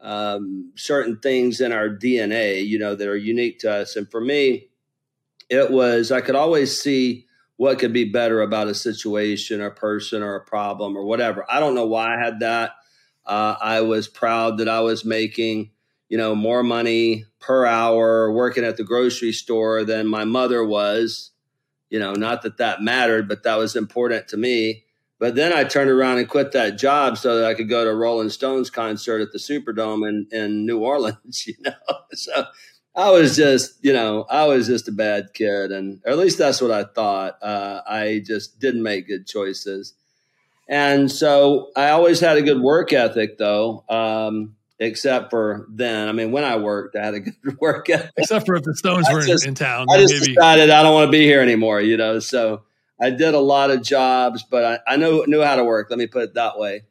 um, 0.00 0.72
certain 0.76 1.18
things 1.18 1.60
in 1.60 1.72
our 1.72 1.88
DNA, 1.88 2.64
you 2.64 2.78
know, 2.78 2.94
that 2.94 3.08
are 3.08 3.16
unique 3.16 3.58
to 3.60 3.72
us. 3.72 3.96
And 3.96 4.08
for 4.08 4.20
me, 4.20 4.68
it 5.50 5.70
was, 5.70 6.12
I 6.12 6.20
could 6.20 6.36
always 6.36 6.80
see 6.80 7.26
what 7.56 7.80
could 7.80 7.92
be 7.92 8.04
better 8.04 8.40
about 8.40 8.68
a 8.68 8.74
situation 8.74 9.60
or 9.60 9.70
person 9.70 10.22
or 10.22 10.36
a 10.36 10.44
problem 10.44 10.96
or 10.96 11.04
whatever. 11.04 11.44
I 11.50 11.58
don't 11.58 11.74
know 11.74 11.86
why 11.86 12.14
I 12.14 12.24
had 12.24 12.40
that. 12.40 12.72
Uh, 13.26 13.56
I 13.60 13.80
was 13.80 14.06
proud 14.06 14.58
that 14.58 14.68
I 14.68 14.80
was 14.80 15.04
making, 15.04 15.72
you 16.08 16.16
know, 16.16 16.34
more 16.34 16.62
money 16.62 17.24
per 17.38 17.66
hour 17.66 18.32
working 18.32 18.64
at 18.64 18.76
the 18.76 18.84
grocery 18.84 19.32
store 19.32 19.84
than 19.84 20.06
my 20.06 20.24
mother 20.24 20.64
was. 20.64 21.30
You 21.90 21.98
know, 21.98 22.12
not 22.12 22.42
that 22.42 22.58
that 22.58 22.82
mattered, 22.82 23.28
but 23.28 23.44
that 23.44 23.56
was 23.56 23.76
important 23.76 24.28
to 24.28 24.36
me. 24.36 24.84
But 25.18 25.34
then 25.34 25.52
I 25.52 25.64
turned 25.64 25.90
around 25.90 26.18
and 26.18 26.28
quit 26.28 26.52
that 26.52 26.78
job 26.78 27.18
so 27.18 27.38
that 27.38 27.46
I 27.46 27.54
could 27.54 27.68
go 27.68 27.84
to 27.84 27.94
Rolling 27.94 28.30
Stones 28.30 28.70
concert 28.70 29.20
at 29.20 29.32
the 29.32 29.38
Superdome 29.38 30.08
in, 30.08 30.28
in 30.30 30.64
New 30.64 30.78
Orleans, 30.78 31.44
you 31.46 31.54
know. 31.60 31.72
So 32.12 32.44
I 32.94 33.10
was 33.10 33.36
just, 33.36 33.84
you 33.84 33.92
know, 33.92 34.26
I 34.28 34.46
was 34.46 34.66
just 34.66 34.88
a 34.88 34.92
bad 34.92 35.34
kid, 35.34 35.72
and 35.72 36.00
or 36.04 36.12
at 36.12 36.18
least 36.18 36.38
that's 36.38 36.60
what 36.60 36.70
I 36.70 36.84
thought. 36.84 37.42
Uh, 37.42 37.80
I 37.86 38.22
just 38.24 38.60
didn't 38.60 38.82
make 38.82 39.08
good 39.08 39.26
choices, 39.26 39.94
and 40.68 41.10
so 41.10 41.70
I 41.76 41.90
always 41.90 42.20
had 42.20 42.36
a 42.36 42.42
good 42.42 42.60
work 42.60 42.92
ethic, 42.92 43.38
though. 43.38 43.84
Um, 43.88 44.56
except 44.78 45.30
for 45.30 45.66
then, 45.70 46.08
I 46.08 46.12
mean, 46.12 46.30
when 46.32 46.44
I 46.44 46.56
worked, 46.56 46.96
I 46.96 47.04
had 47.04 47.14
a 47.14 47.20
good 47.42 47.58
work 47.60 47.90
ethic. 47.90 48.12
Except 48.16 48.46
for 48.46 48.56
if 48.56 48.62
the 48.62 48.74
Stones 48.74 49.06
were 49.12 49.22
just, 49.22 49.46
in, 49.46 49.54
town, 49.54 49.86
I 49.90 49.98
just 49.98 50.14
maybe. 50.14 50.34
decided 50.34 50.70
I 50.70 50.82
don't 50.82 50.94
want 50.94 51.08
to 51.08 51.12
be 51.12 51.24
here 51.24 51.40
anymore, 51.40 51.80
you 51.80 51.96
know. 51.96 52.18
So 52.18 52.62
I 53.00 53.10
did 53.10 53.34
a 53.34 53.40
lot 53.40 53.70
of 53.70 53.82
jobs, 53.82 54.44
but 54.48 54.64
I, 54.64 54.94
I 54.94 54.96
knew 54.96 55.24
knew 55.26 55.42
how 55.42 55.56
to 55.56 55.64
work. 55.64 55.88
Let 55.90 55.98
me 55.98 56.06
put 56.06 56.22
it 56.22 56.34
that 56.34 56.58
way 56.58 56.82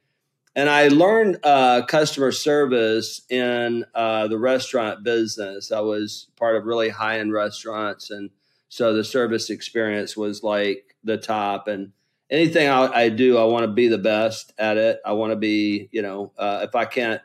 and 0.57 0.71
I 0.71 0.87
learned 0.87 1.37
uh, 1.43 1.83
customer 1.85 2.31
service 2.31 3.21
in 3.29 3.85
uh, 3.93 4.27
the 4.27 4.39
restaurant 4.39 5.03
business. 5.03 5.71
I 5.71 5.81
was 5.81 6.29
part 6.35 6.55
of 6.55 6.65
really 6.65 6.89
high 6.89 7.19
end 7.19 7.31
restaurants, 7.31 8.09
and 8.09 8.31
so 8.67 8.91
the 8.91 9.03
service 9.03 9.51
experience 9.51 10.17
was 10.17 10.41
like 10.41 10.95
the 11.03 11.17
top. 11.17 11.67
And 11.67 11.91
anything 12.31 12.67
I, 12.67 12.87
I 12.87 13.09
do, 13.09 13.37
I 13.37 13.43
want 13.43 13.65
to 13.65 13.71
be 13.71 13.87
the 13.87 13.99
best 13.99 14.51
at 14.57 14.77
it. 14.77 14.99
I 15.05 15.13
want 15.13 15.31
to 15.31 15.35
be, 15.35 15.89
you 15.91 16.01
know, 16.01 16.33
uh, 16.39 16.61
if 16.63 16.73
I 16.73 16.85
can't 16.85 17.21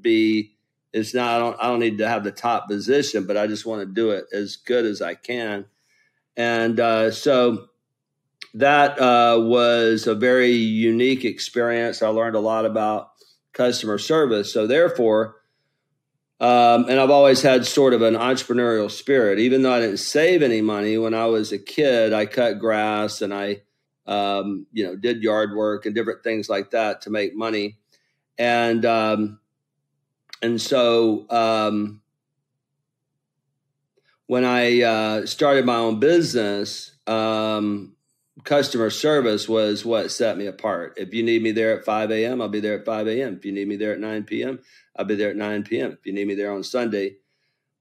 be, 0.00 0.56
it's 0.92 1.14
not. 1.14 1.36
I 1.36 1.38
don't. 1.38 1.56
I 1.60 1.68
don't 1.68 1.80
need 1.80 1.98
to 1.98 2.08
have 2.08 2.24
the 2.24 2.32
top 2.32 2.68
position, 2.68 3.26
but 3.26 3.36
I 3.36 3.46
just 3.46 3.64
want 3.64 3.80
to 3.82 3.86
do 3.86 4.10
it 4.10 4.26
as 4.32 4.56
good 4.56 4.84
as 4.84 5.00
I 5.00 5.14
can. 5.14 5.66
And 6.36 6.80
uh, 6.80 7.10
so 7.10 7.68
that 8.54 9.00
uh, 9.00 9.38
was 9.40 10.06
a 10.06 10.14
very 10.14 10.52
unique 10.52 11.24
experience. 11.24 12.02
I 12.02 12.08
learned 12.08 12.36
a 12.36 12.40
lot 12.40 12.64
about 12.64 13.10
customer 13.52 13.98
service. 13.98 14.52
So, 14.52 14.66
therefore, 14.66 15.36
um, 16.40 16.86
and 16.88 16.98
I've 16.98 17.10
always 17.10 17.42
had 17.42 17.66
sort 17.66 17.92
of 17.92 18.02
an 18.02 18.14
entrepreneurial 18.14 18.90
spirit. 18.90 19.38
Even 19.38 19.62
though 19.62 19.74
I 19.74 19.80
didn't 19.80 19.98
save 19.98 20.42
any 20.42 20.62
money 20.62 20.96
when 20.96 21.14
I 21.14 21.26
was 21.26 21.52
a 21.52 21.58
kid, 21.58 22.12
I 22.12 22.26
cut 22.26 22.58
grass 22.58 23.20
and 23.20 23.34
I, 23.34 23.62
um, 24.06 24.66
you 24.72 24.84
know, 24.84 24.96
did 24.96 25.22
yard 25.22 25.54
work 25.54 25.84
and 25.84 25.94
different 25.94 26.24
things 26.24 26.48
like 26.48 26.70
that 26.70 27.02
to 27.02 27.10
make 27.10 27.36
money. 27.36 27.76
And 28.38 28.86
um, 28.86 29.38
and 30.42 30.60
so 30.60 31.26
um, 31.30 32.00
when 34.26 34.44
I 34.44 34.82
uh, 34.82 35.26
started 35.26 35.66
my 35.66 35.76
own 35.76 35.98
business, 35.98 36.92
um, 37.06 37.96
customer 38.44 38.90
service 38.90 39.48
was 39.48 39.84
what 39.84 40.10
set 40.10 40.38
me 40.38 40.46
apart. 40.46 40.94
If 40.96 41.12
you 41.12 41.22
need 41.22 41.42
me 41.42 41.52
there 41.52 41.76
at 41.76 41.84
5 41.84 42.10
a.m., 42.10 42.40
I'll 42.40 42.48
be 42.48 42.60
there 42.60 42.78
at 42.78 42.84
5 42.84 43.08
a.m. 43.08 43.34
If 43.34 43.44
you 43.44 43.52
need 43.52 43.68
me 43.68 43.76
there 43.76 43.92
at 43.92 44.00
9 44.00 44.24
p.m., 44.24 44.60
I'll 44.96 45.04
be 45.04 45.16
there 45.16 45.30
at 45.30 45.36
9 45.36 45.64
p.m. 45.64 45.92
If 45.92 46.06
you 46.06 46.12
need 46.12 46.28
me 46.28 46.34
there 46.34 46.52
on 46.52 46.62
Sunday, 46.62 47.16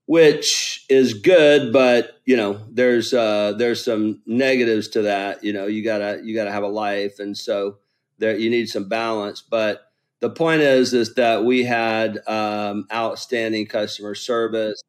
which 0.06 0.86
is 0.90 1.14
good, 1.14 1.72
but 1.72 2.20
you 2.26 2.36
know, 2.36 2.62
there's 2.72 3.14
uh, 3.14 3.54
there's 3.58 3.86
some 3.86 4.22
negatives 4.26 4.88
to 4.90 5.04
that. 5.04 5.44
You 5.44 5.54
know, 5.54 5.68
you 5.68 5.84
gotta 5.84 6.22
you 6.24 6.34
gotta 6.34 6.52
have 6.52 6.64
a 6.64 6.68
life, 6.68 7.20
and 7.20 7.38
so 7.38 7.78
there 8.18 8.36
you 8.36 8.50
need 8.50 8.70
some 8.70 8.90
balance. 8.90 9.42
But 9.42 9.89
the 10.22 10.30
point 10.30 10.62
is, 10.62 10.94
is 10.94 11.14
that 11.16 11.46
we 11.46 11.64
had 11.64 12.20
um, 12.28 12.86
outstanding 12.92 13.68
customer 13.68 14.16
service. 14.16 14.82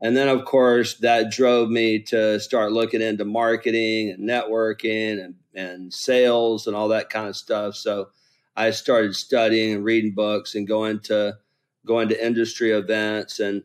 And 0.00 0.16
then, 0.16 0.28
of 0.28 0.44
course, 0.44 0.94
that 0.98 1.30
drove 1.30 1.68
me 1.68 2.00
to 2.04 2.40
start 2.40 2.72
looking 2.72 3.02
into 3.02 3.24
marketing 3.24 4.10
and 4.10 4.28
networking 4.28 5.22
and, 5.22 5.34
and 5.54 5.92
sales 5.92 6.66
and 6.66 6.74
all 6.74 6.88
that 6.88 7.10
kind 7.10 7.28
of 7.28 7.36
stuff. 7.36 7.74
So 7.74 8.08
I 8.56 8.70
started 8.70 9.14
studying 9.14 9.74
and 9.74 9.84
reading 9.84 10.14
books 10.14 10.54
and 10.54 10.66
going 10.66 11.00
to 11.00 11.38
going 11.86 12.08
to 12.08 12.26
industry 12.26 12.70
events. 12.70 13.40
And 13.40 13.62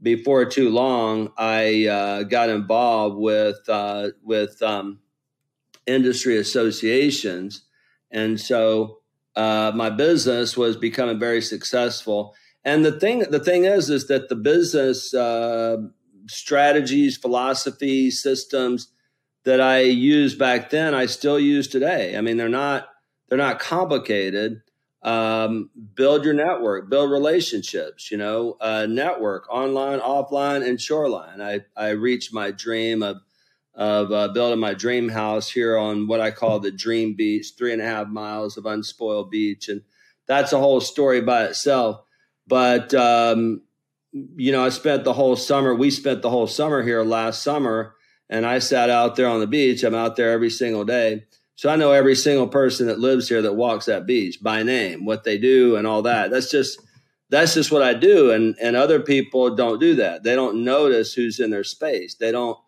before 0.00 0.44
too 0.44 0.70
long, 0.70 1.32
I 1.36 1.86
uh, 1.86 2.22
got 2.24 2.48
involved 2.48 3.16
with 3.16 3.58
uh, 3.68 4.10
with 4.22 4.62
um, 4.62 5.00
industry 5.86 6.36
associations, 6.36 7.62
and 8.10 8.40
so 8.40 8.98
uh, 9.38 9.70
my 9.72 9.88
business 9.88 10.56
was 10.56 10.76
becoming 10.76 11.16
very 11.16 11.40
successful. 11.40 12.34
And 12.64 12.84
the 12.84 12.98
thing, 12.98 13.20
the 13.20 13.38
thing 13.38 13.66
is, 13.66 13.88
is 13.88 14.08
that 14.08 14.28
the 14.28 14.34
business 14.34 15.14
uh, 15.14 15.76
strategies, 16.26 17.16
philosophies, 17.16 18.20
systems 18.20 18.88
that 19.44 19.60
I 19.60 19.82
used 19.82 20.40
back 20.40 20.70
then, 20.70 20.92
I 20.92 21.06
still 21.06 21.38
use 21.38 21.68
today. 21.68 22.16
I 22.16 22.20
mean, 22.20 22.36
they're 22.36 22.48
not 22.48 22.88
they're 23.28 23.38
not 23.38 23.60
complicated. 23.60 24.62
Um, 25.02 25.70
build 25.94 26.24
your 26.24 26.34
network, 26.34 26.90
build 26.90 27.12
relationships. 27.12 28.10
You 28.10 28.18
know, 28.18 28.56
uh, 28.60 28.86
network 28.90 29.48
online, 29.48 30.00
offline, 30.00 30.68
and 30.68 30.80
shoreline. 30.80 31.40
I 31.40 31.60
I 31.76 31.90
reached 31.90 32.34
my 32.34 32.50
dream 32.50 33.04
of 33.04 33.18
of 33.78 34.10
uh, 34.10 34.26
building 34.28 34.58
my 34.58 34.74
dream 34.74 35.08
house 35.08 35.48
here 35.48 35.78
on 35.78 36.08
what 36.08 36.20
I 36.20 36.32
call 36.32 36.58
the 36.58 36.72
Dream 36.72 37.14
Beach, 37.14 37.52
three 37.56 37.72
and 37.72 37.80
a 37.80 37.84
half 37.84 38.08
miles 38.08 38.56
of 38.56 38.66
unspoiled 38.66 39.30
beach, 39.30 39.68
and 39.68 39.82
that's 40.26 40.52
a 40.52 40.58
whole 40.58 40.80
story 40.80 41.20
by 41.20 41.44
itself. 41.44 42.02
But 42.48 42.92
um, 42.92 43.62
you 44.12 44.50
know, 44.50 44.64
I 44.64 44.70
spent 44.70 45.04
the 45.04 45.12
whole 45.12 45.36
summer. 45.36 45.74
We 45.76 45.92
spent 45.92 46.22
the 46.22 46.30
whole 46.30 46.48
summer 46.48 46.82
here 46.82 47.04
last 47.04 47.44
summer, 47.44 47.94
and 48.28 48.44
I 48.44 48.58
sat 48.58 48.90
out 48.90 49.14
there 49.14 49.28
on 49.28 49.38
the 49.38 49.46
beach. 49.46 49.84
I'm 49.84 49.94
out 49.94 50.16
there 50.16 50.32
every 50.32 50.50
single 50.50 50.84
day, 50.84 51.26
so 51.54 51.70
I 51.70 51.76
know 51.76 51.92
every 51.92 52.16
single 52.16 52.48
person 52.48 52.88
that 52.88 52.98
lives 52.98 53.28
here 53.28 53.42
that 53.42 53.54
walks 53.54 53.86
that 53.86 54.06
beach 54.06 54.42
by 54.42 54.64
name, 54.64 55.04
what 55.04 55.22
they 55.22 55.38
do, 55.38 55.76
and 55.76 55.86
all 55.86 56.02
that. 56.02 56.32
That's 56.32 56.50
just 56.50 56.82
that's 57.30 57.54
just 57.54 57.70
what 57.70 57.82
I 57.82 57.94
do, 57.94 58.32
and 58.32 58.56
and 58.60 58.74
other 58.74 58.98
people 58.98 59.54
don't 59.54 59.78
do 59.78 59.94
that. 59.94 60.24
They 60.24 60.34
don't 60.34 60.64
notice 60.64 61.14
who's 61.14 61.38
in 61.38 61.50
their 61.50 61.62
space. 61.62 62.16
They 62.16 62.32
don't 62.32 62.58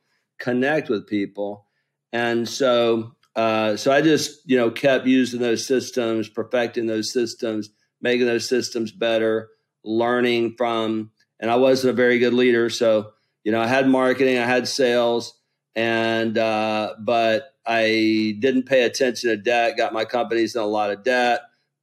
connect 0.41 0.89
with 0.89 1.07
people, 1.07 1.67
and 2.13 2.49
so 2.49 3.13
uh, 3.37 3.77
so 3.77 3.93
I 3.93 4.03
just 4.03 4.41
you 4.51 4.57
know 4.57 4.71
kept 4.71 5.07
using 5.07 5.41
those 5.41 5.67
systems, 5.67 6.29
perfecting 6.29 6.87
those 6.87 7.13
systems, 7.13 7.71
making 8.01 8.27
those 8.27 8.49
systems 8.49 8.91
better, 8.91 9.49
learning 9.85 10.55
from 10.57 11.13
and 11.41 11.51
I 11.51 11.57
wasn't 11.57 11.93
a 11.93 11.95
very 11.95 12.19
good 12.19 12.35
leader. 12.35 12.71
So, 12.71 13.13
you 13.45 13.51
know, 13.51 13.61
I 13.61 13.67
had 13.67 13.89
marketing, 13.89 14.39
I 14.39 14.45
had 14.45 14.69
sales, 14.69 15.35
and 15.75 16.37
uh, 16.37 16.95
but 17.01 17.55
I 17.67 18.37
didn't 18.39 18.65
pay 18.65 18.83
attention 18.83 19.31
to 19.31 19.37
debt. 19.37 19.77
Got 19.77 19.93
my 19.93 20.05
companies 20.05 20.55
in 20.55 20.61
a 20.61 20.67
lot 20.67 20.91
of 20.91 21.03
debt. 21.03 21.41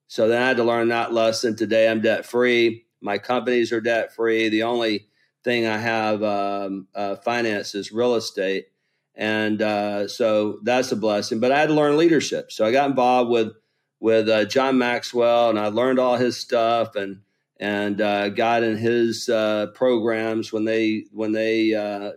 So 0.07 0.27
then 0.27 0.41
I 0.41 0.47
had 0.47 0.57
to 0.57 0.63
learn 0.63 0.89
that 0.89 1.11
lesson. 1.11 1.55
Today 1.55 1.89
I'm 1.89 2.01
debt 2.01 2.25
free. 2.25 2.85
My 3.01 3.17
companies 3.17 3.71
are 3.71 3.81
debt 3.81 4.15
free. 4.15 4.49
The 4.49 4.63
only 4.63 5.07
thing 5.43 5.65
I 5.65 5.77
have 5.77 6.23
um, 6.23 6.87
uh, 6.95 7.15
finance 7.17 7.75
is 7.75 7.91
real 7.91 8.15
estate, 8.15 8.67
and 9.15 9.61
uh, 9.61 10.07
so 10.07 10.59
that's 10.63 10.91
a 10.91 10.95
blessing. 10.95 11.39
But 11.39 11.51
I 11.51 11.59
had 11.59 11.69
to 11.69 11.73
learn 11.73 11.97
leadership. 11.97 12.51
So 12.51 12.65
I 12.65 12.71
got 12.71 12.89
involved 12.89 13.29
with 13.29 13.53
with 13.99 14.29
uh, 14.29 14.45
John 14.45 14.77
Maxwell, 14.77 15.49
and 15.49 15.59
I 15.59 15.67
learned 15.67 15.99
all 15.99 16.17
his 16.17 16.37
stuff 16.37 16.95
and 16.95 17.21
and 17.59 18.01
uh, 18.01 18.29
got 18.29 18.63
in 18.63 18.77
his 18.77 19.29
uh, 19.29 19.67
programs 19.73 20.53
when 20.53 20.65
they 20.65 21.05
when 21.11 21.31
they 21.31 21.73
uh, 21.73 22.11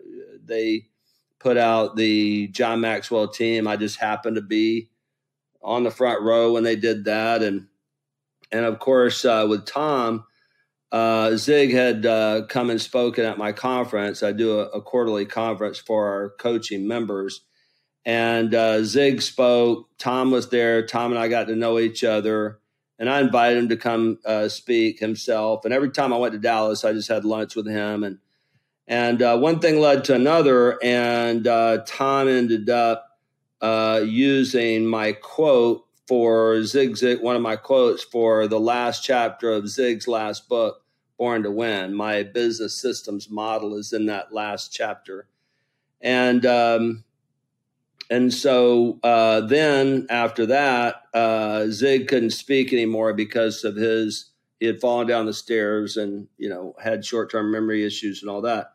they 0.45 0.87
put 1.39 1.57
out 1.57 1.97
the 1.97 2.49
John 2.49 2.81
Maxwell 2.81 3.29
team. 3.29 3.67
I 3.67 3.77
just 3.77 3.99
happened 3.99 4.37
to 4.37 4.43
be 4.43 4.91
on 5.63 5.83
the 5.85 5.91
front 5.91 6.23
row 6.23 6.53
when 6.53 6.65
they 6.65 6.77
did 6.77 7.05
that, 7.05 7.43
and 7.43 7.67
and 8.53 8.65
of 8.65 8.79
course 8.79 9.25
uh, 9.25 9.47
with 9.49 9.67
Tom. 9.67 10.25
Uh, 10.93 11.37
Zig 11.37 11.73
had 11.73 12.05
uh, 12.05 12.43
come 12.49 12.71
and 12.71 12.81
spoken 12.81 13.25
at 13.25 13.39
my 13.39 13.53
conference. 13.53 14.23
I 14.23 14.33
do 14.33 14.59
a, 14.61 14.65
a 14.67 14.83
quarterly 14.83 15.27
conference 15.27 15.79
for 15.79 16.09
our 16.09 16.31
coaching 16.31 16.89
members, 16.89 17.43
and 18.05 18.53
Zig 18.85 19.23
spoke. 19.23 19.89
Tom 19.99 20.31
was 20.31 20.51
there. 20.51 20.85
Tom 20.85 21.13
and 21.13 21.19
I 21.21 21.29
got 21.29 21.47
to 21.47 21.57
know 21.57 21.79
each 21.79 22.03
other 22.03 22.61
and 23.01 23.09
I 23.09 23.21
invited 23.21 23.59
him 23.59 23.69
to 23.71 23.77
come 23.77 24.19
uh, 24.27 24.49
speak 24.49 25.01
himself. 25.01 25.65
And 25.65 25.73
every 25.73 25.91
time 25.91 26.13
I 26.13 26.19
went 26.19 26.35
to 26.35 26.39
Dallas, 26.39 26.85
I 26.85 26.93
just 26.93 27.09
had 27.09 27.25
lunch 27.25 27.57
with 27.57 27.67
him, 27.67 28.05
and 28.05 28.19
and 28.87 29.23
uh, 29.23 29.39
one 29.39 29.59
thing 29.59 29.81
led 29.81 30.05
to 30.05 30.15
another, 30.15 30.79
and 30.85 31.47
uh, 31.47 31.79
Tom 31.87 32.29
ended 32.29 32.69
up 32.69 33.19
uh, 33.61 34.03
using 34.05 34.85
my 34.87 35.13
quote 35.13 35.87
for 36.07 36.63
Zig 36.65 36.97
Zig, 36.97 37.23
one 37.23 37.37
of 37.37 37.43
my 37.43 37.57
quotes 37.57 38.03
for 38.05 38.47
the 38.47 38.61
last 38.61 39.03
chapter 39.03 39.51
of 39.51 39.69
Zig's 39.69 40.07
last 40.07 40.49
book, 40.49 40.80
Born 41.21 41.43
to 41.43 41.51
Win. 41.51 41.95
My 41.95 42.23
business 42.23 42.81
systems 42.81 43.29
model 43.29 43.77
is 43.77 43.93
in 43.93 44.07
that 44.07 44.33
last 44.33 44.73
chapter, 44.73 45.29
and 46.01 46.47
um, 46.47 47.05
and 48.09 48.33
so 48.33 48.99
uh, 49.03 49.43
then 49.43 50.07
after 50.09 50.47
that, 50.47 51.03
uh, 51.13 51.67
Zig 51.67 52.09
couldn't 52.09 52.31
speak 52.31 52.73
anymore 52.73 53.13
because 53.13 53.65
of 53.65 53.77
his 53.77 54.31
he 54.61 54.65
had 54.65 54.81
fallen 54.81 55.07
down 55.07 55.27
the 55.27 55.35
stairs 55.35 55.99
and 55.99 56.27
you 56.39 56.49
know 56.49 56.75
had 56.83 57.05
short 57.05 57.31
term 57.31 57.53
memory 57.53 57.85
issues 57.85 58.23
and 58.23 58.31
all 58.31 58.41
that. 58.41 58.73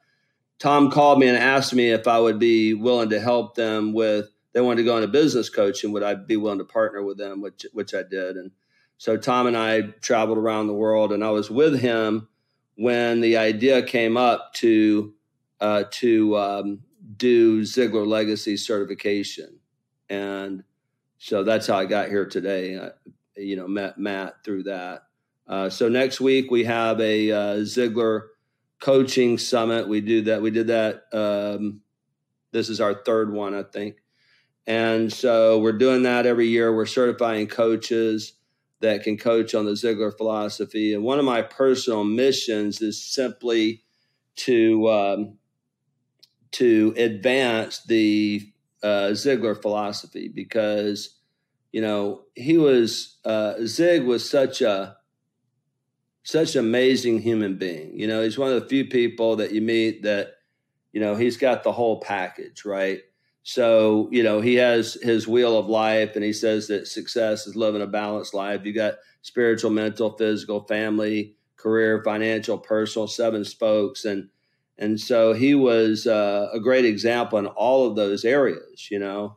Tom 0.60 0.92
called 0.92 1.18
me 1.18 1.28
and 1.28 1.38
asked 1.38 1.74
me 1.74 1.90
if 1.90 2.08
I 2.08 2.20
would 2.20 2.38
be 2.38 2.76
willing 2.76 3.10
to 3.10 3.20
help 3.20 3.56
them 3.56 3.92
with. 3.92 4.30
They 4.54 4.62
wanted 4.62 4.84
to 4.84 4.86
go 4.86 4.98
into 4.98 5.08
business 5.08 5.50
coaching. 5.50 5.92
Would 5.94 6.04
I 6.04 6.14
be 6.14 6.38
willing 6.38 6.60
to 6.60 6.64
partner 6.64 7.02
with 7.02 7.18
them? 7.18 7.42
Which 7.42 7.66
which 7.74 7.96
I 7.96 8.04
did. 8.04 8.38
And 8.38 8.52
so 9.00 9.18
Tom 9.18 9.48
and 9.48 9.58
I 9.58 9.82
traveled 10.02 10.38
around 10.38 10.68
the 10.68 10.74
world, 10.74 11.12
and 11.12 11.24
I 11.24 11.32
was 11.32 11.50
with 11.50 11.80
him 11.80 12.28
when 12.76 13.22
the 13.22 13.38
idea 13.38 13.84
came 13.84 14.18
up 14.18 14.54
to 14.56 15.14
uh, 15.60 15.84
to 15.92 16.38
um, 16.38 16.80
do 17.18 17.62
Ziglar 17.62 18.06
Legacy 18.06 18.58
certification, 18.58 19.60
and 20.10 20.64
so 21.18 21.44
that's 21.44 21.68
how 21.68 21.78
I 21.78 21.86
got 21.86 22.10
here 22.10 22.26
today. 22.26 22.78
I, 22.78 22.92
you 23.38 23.56
know, 23.56 23.68
met 23.68 23.98
Matt 23.98 24.44
through 24.44 24.64
that. 24.64 25.04
Uh, 25.48 25.70
so 25.70 25.90
next 25.90 26.20
week 26.20 26.50
we 26.50 26.64
have 26.64 27.00
a 27.00 27.32
uh, 27.32 27.56
Ziglar 27.58 28.28
coaching 28.80 29.38
summit. 29.38 29.88
We 29.88 30.02
do 30.02 30.22
that. 30.24 30.42
We 30.42 30.52
did 30.52 30.68
that. 30.68 31.04
Um, 31.14 31.82
this 32.52 32.70
is 32.70 32.82
our 32.82 32.94
third 32.94 33.32
one, 33.32 33.54
I 33.54 33.64
think. 33.64 33.98
And 34.68 35.12
so 35.12 35.60
we're 35.60 35.78
doing 35.78 36.04
that 36.04 36.26
every 36.26 36.48
year. 36.48 36.74
We're 36.74 36.86
certifying 36.86 37.48
coaches 37.48 38.34
that 38.86 39.04
can 39.04 39.18
coach 39.18 39.56
on 39.56 39.66
the 39.66 39.72
Ziglar 39.72 40.16
philosophy. 40.16 40.94
And 40.94 41.04
one 41.04 41.18
of 41.18 41.26
my 41.26 41.42
personal 41.42 42.04
missions 42.04 42.82
is 42.82 43.04
simply 43.04 43.82
to 44.38 44.90
um, 44.90 45.38
to 46.52 46.94
advance 46.96 47.84
the 47.84 48.48
uh, 48.84 49.10
Ziglar 49.12 49.60
philosophy 49.60 50.28
because 50.28 51.18
you 51.72 51.82
know 51.82 52.22
he 52.36 52.58
was 52.60 53.18
uh, 53.26 53.56
Zig 53.66 54.04
was 54.04 54.30
such 54.30 54.62
a 54.62 54.98
such 56.24 56.56
an 56.56 56.66
amazing 56.66 57.22
human 57.22 57.58
being. 57.58 58.00
You 58.00 58.08
know, 58.08 58.22
he's 58.22 58.38
one 58.38 58.52
of 58.52 58.62
the 58.62 58.70
few 58.70 58.86
people 58.86 59.38
that 59.38 59.52
you 59.52 59.62
meet 59.62 60.04
that 60.04 60.36
you 60.94 61.02
know 61.02 61.16
he's 61.16 61.38
got 61.38 61.64
the 61.64 61.72
whole 61.72 62.00
package, 62.02 62.66
right? 62.66 63.02
So, 63.48 64.10
you 64.12 64.24
know, 64.24 64.42
he 64.42 64.56
has 64.56 64.96
his 65.04 65.28
wheel 65.28 65.56
of 65.56 65.68
life 65.68 66.16
and 66.16 66.26
he 66.26 66.34
says 66.34 66.66
that 66.68 66.88
success 66.88 67.46
is 67.46 67.56
living 67.56 67.84
a 67.84 67.86
balanced 67.86 68.34
life. 68.34 68.66
You 68.66 68.74
got 68.74 68.96
spiritual, 69.22 69.70
mental, 69.70 70.18
physical, 70.18 70.64
family, 70.64 71.36
career, 71.56 72.02
financial, 72.04 72.58
personal, 72.58 73.08
seven 73.08 73.46
spokes. 73.46 74.04
And 74.04 74.30
and 74.80 75.00
so 75.00 75.34
he 75.34 75.54
was 75.54 76.08
uh, 76.08 76.50
a 76.54 76.60
great 76.60 76.86
example 76.86 77.38
in 77.38 77.46
all 77.46 77.86
of 77.88 77.96
those 77.96 78.26
areas, 78.26 78.90
you 78.90 78.98
know. 78.98 79.36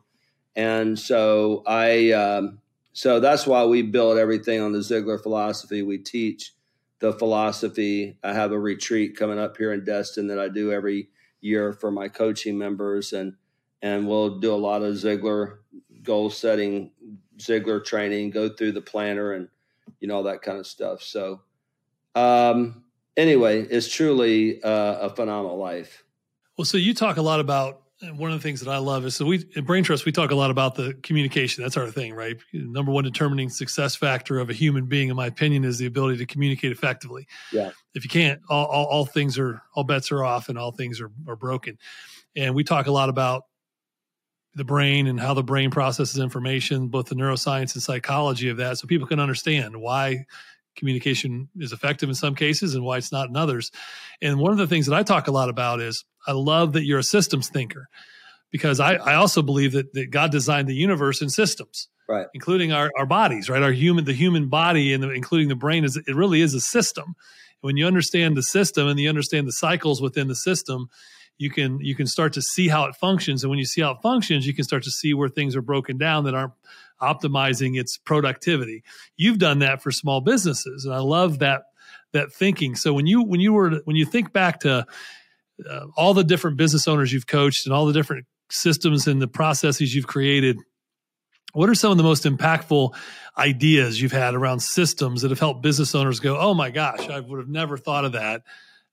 And 0.55 0.97
so 0.97 1.61
I, 1.67 2.11
um, 2.11 2.61
so 2.93 3.19
that's 3.19 3.45
why 3.45 3.63
we 3.65 3.83
build 3.83 4.17
everything 4.17 4.59
on 4.59 4.71
the 4.71 4.79
Ziglar 4.79 5.21
philosophy. 5.21 5.83
We 5.83 5.99
teach 5.99 6.53
the 6.97 7.13
philosophy. 7.13 8.17
I 8.23 8.33
have 8.33 8.53
a 8.53 8.59
retreat 8.59 9.15
coming 9.15 9.37
up 9.37 9.55
here 9.55 9.71
in 9.71 9.83
Destin 9.83 10.27
that 10.29 10.39
I 10.39 10.49
do 10.49 10.71
every 10.71 11.09
year 11.41 11.73
for 11.73 11.91
my 11.91 12.07
coaching 12.07 12.57
members, 12.57 13.13
and 13.13 13.35
and 13.81 14.07
we'll 14.07 14.39
do 14.39 14.53
a 14.53 14.55
lot 14.55 14.81
of 14.81 14.95
Ziglar 14.95 15.57
goal 16.03 16.29
setting, 16.29 16.91
Ziglar 17.37 17.83
training, 17.83 18.31
go 18.31 18.49
through 18.49 18.73
the 18.73 18.81
planner, 18.81 19.33
and 19.33 19.47
you 19.99 20.07
know 20.07 20.17
all 20.17 20.23
that 20.23 20.41
kind 20.41 20.57
of 20.57 20.67
stuff. 20.67 21.01
So, 21.01 21.41
um, 22.15 22.83
anyway, 23.17 23.61
it's 23.61 23.87
truly 23.87 24.61
uh, 24.63 24.99
a 24.99 25.09
phenomenal 25.09 25.57
life. 25.57 26.03
Well, 26.57 26.65
so 26.65 26.77
you 26.77 26.93
talk 26.93 27.17
a 27.17 27.21
lot 27.21 27.39
about 27.39 27.83
one 28.13 28.31
of 28.31 28.37
the 28.37 28.41
things 28.41 28.61
that 28.61 28.71
I 28.71 28.77
love 28.77 29.05
is 29.05 29.15
so 29.15 29.25
we 29.25 29.45
at 29.57 29.65
Brain 29.65 29.83
Trust 29.83 30.05
we 30.05 30.13
talk 30.13 30.31
a 30.31 30.35
lot 30.35 30.51
about 30.51 30.75
the 30.75 30.93
communication. 31.03 31.63
That's 31.63 31.75
our 31.75 31.87
thing, 31.87 32.13
right? 32.13 32.37
Number 32.53 32.91
one 32.91 33.03
determining 33.03 33.49
success 33.49 33.95
factor 33.95 34.39
of 34.39 34.49
a 34.49 34.53
human 34.53 34.85
being, 34.85 35.09
in 35.09 35.15
my 35.17 35.27
opinion, 35.27 35.65
is 35.65 35.77
the 35.77 35.85
ability 35.85 36.17
to 36.17 36.25
communicate 36.25 36.71
effectively. 36.71 37.27
Yeah. 37.51 37.71
If 37.93 38.05
you 38.05 38.09
can't, 38.09 38.41
all, 38.49 38.65
all, 38.67 38.85
all 38.85 39.05
things 39.05 39.37
are 39.37 39.61
all 39.75 39.83
bets 39.83 40.11
are 40.11 40.23
off 40.23 40.47
and 40.47 40.57
all 40.57 40.71
things 40.71 41.01
are, 41.01 41.11
are 41.27 41.35
broken. 41.35 41.77
And 42.35 42.55
we 42.55 42.63
talk 42.63 42.87
a 42.87 42.91
lot 42.91 43.09
about 43.09 43.43
the 44.55 44.63
brain 44.63 45.07
and 45.07 45.19
how 45.19 45.33
the 45.33 45.43
brain 45.43 45.69
processes 45.71 46.19
information, 46.19 46.87
both 46.87 47.07
the 47.07 47.15
neuroscience 47.15 47.73
and 47.75 47.83
psychology 47.83 48.49
of 48.49 48.57
that, 48.57 48.77
so 48.77 48.87
people 48.87 49.07
can 49.07 49.19
understand 49.19 49.77
why 49.77 50.25
communication 50.75 51.49
is 51.57 51.73
effective 51.73 52.09
in 52.09 52.15
some 52.15 52.35
cases 52.35 52.73
and 52.73 52.83
why 52.83 52.97
it's 52.97 53.11
not 53.11 53.29
in 53.29 53.35
others. 53.35 53.71
And 54.21 54.39
one 54.39 54.51
of 54.51 54.57
the 54.57 54.67
things 54.67 54.85
that 54.87 54.95
I 54.95 55.03
talk 55.03 55.27
a 55.27 55.31
lot 55.31 55.49
about 55.49 55.81
is 55.81 56.05
I 56.25 56.31
love 56.31 56.73
that 56.73 56.85
you're 56.85 56.99
a 56.99 57.03
systems 57.03 57.49
thinker 57.49 57.87
because 58.51 58.79
I, 58.79 58.95
I 58.95 59.15
also 59.15 59.41
believe 59.41 59.73
that, 59.73 59.93
that 59.93 60.09
God 60.09 60.31
designed 60.31 60.67
the 60.67 60.75
universe 60.75 61.21
in 61.21 61.29
systems. 61.29 61.87
Right. 62.07 62.25
Including 62.33 62.71
our, 62.71 62.89
our 62.97 63.05
bodies, 63.05 63.51
right? 63.51 63.61
Our 63.61 63.71
human, 63.71 64.05
the 64.05 64.13
human 64.13 64.49
body 64.49 64.93
and 64.93 65.03
the, 65.03 65.11
including 65.11 65.47
the 65.47 65.55
brain 65.55 65.83
is, 65.85 65.95
it 65.95 66.15
really 66.15 66.41
is 66.41 66.55
a 66.55 66.59
system. 66.59 67.13
When 67.61 67.77
you 67.77 67.85
understand 67.85 68.35
the 68.35 68.41
system 68.41 68.87
and 68.87 68.99
you 68.99 69.09
understand 69.09 69.47
the 69.47 69.51
cycles 69.51 70.01
within 70.01 70.27
the 70.27 70.35
system, 70.35 70.89
you 71.39 71.49
can 71.49 71.79
you 71.79 71.95
can 71.95 72.05
start 72.05 72.33
to 72.33 72.41
see 72.41 72.67
how 72.67 72.85
it 72.85 72.95
functions. 72.95 73.43
And 73.43 73.49
when 73.49 73.57
you 73.57 73.65
see 73.65 73.81
how 73.81 73.91
it 73.91 74.01
functions 74.03 74.45
you 74.45 74.53
can 74.53 74.63
start 74.63 74.83
to 74.83 74.91
see 74.91 75.15
where 75.15 75.29
things 75.29 75.55
are 75.55 75.61
broken 75.63 75.97
down 75.97 76.25
that 76.25 76.35
aren't 76.35 76.53
optimizing 77.01 77.79
its 77.79 77.97
productivity. 77.97 78.83
You've 79.17 79.39
done 79.39 79.59
that 79.59 79.81
for 79.81 79.89
small 79.89 80.21
businesses 80.21 80.85
and 80.85 80.93
i 80.93 80.99
love 80.99 81.39
that 81.39 81.63
that 82.11 82.31
thinking. 82.31 82.75
So 82.75 82.93
when 82.93 83.07
you 83.07 83.23
when 83.23 83.39
you 83.39 83.53
were 83.53 83.81
when 83.85 83.95
you 83.95 84.05
think 84.05 84.33
back 84.33 84.59
to 84.61 84.85
uh, 85.69 85.85
all 85.95 86.13
the 86.13 86.23
different 86.23 86.57
business 86.57 86.87
owners 86.87 87.11
you've 87.11 87.27
coached 87.27 87.65
and 87.65 87.73
all 87.73 87.85
the 87.85 87.93
different 87.93 88.25
systems 88.49 89.07
and 89.07 89.21
the 89.21 89.27
processes 89.27 89.93
you've 89.93 90.07
created 90.07 90.57
what 91.53 91.69
are 91.69 91.75
some 91.75 91.91
of 91.91 91.97
the 91.97 92.03
most 92.03 92.23
impactful 92.23 92.95
ideas 93.37 94.01
you've 94.01 94.11
had 94.11 94.33
around 94.33 94.59
systems 94.59 95.21
that 95.21 95.29
have 95.29 95.39
helped 95.39 95.61
business 95.61 95.93
owners 95.93 96.19
go 96.19 96.37
oh 96.37 96.53
my 96.53 96.71
gosh 96.71 97.09
i 97.09 97.19
would 97.19 97.39
have 97.39 97.49
never 97.49 97.77
thought 97.77 98.05
of 98.05 98.13
that 98.13 98.41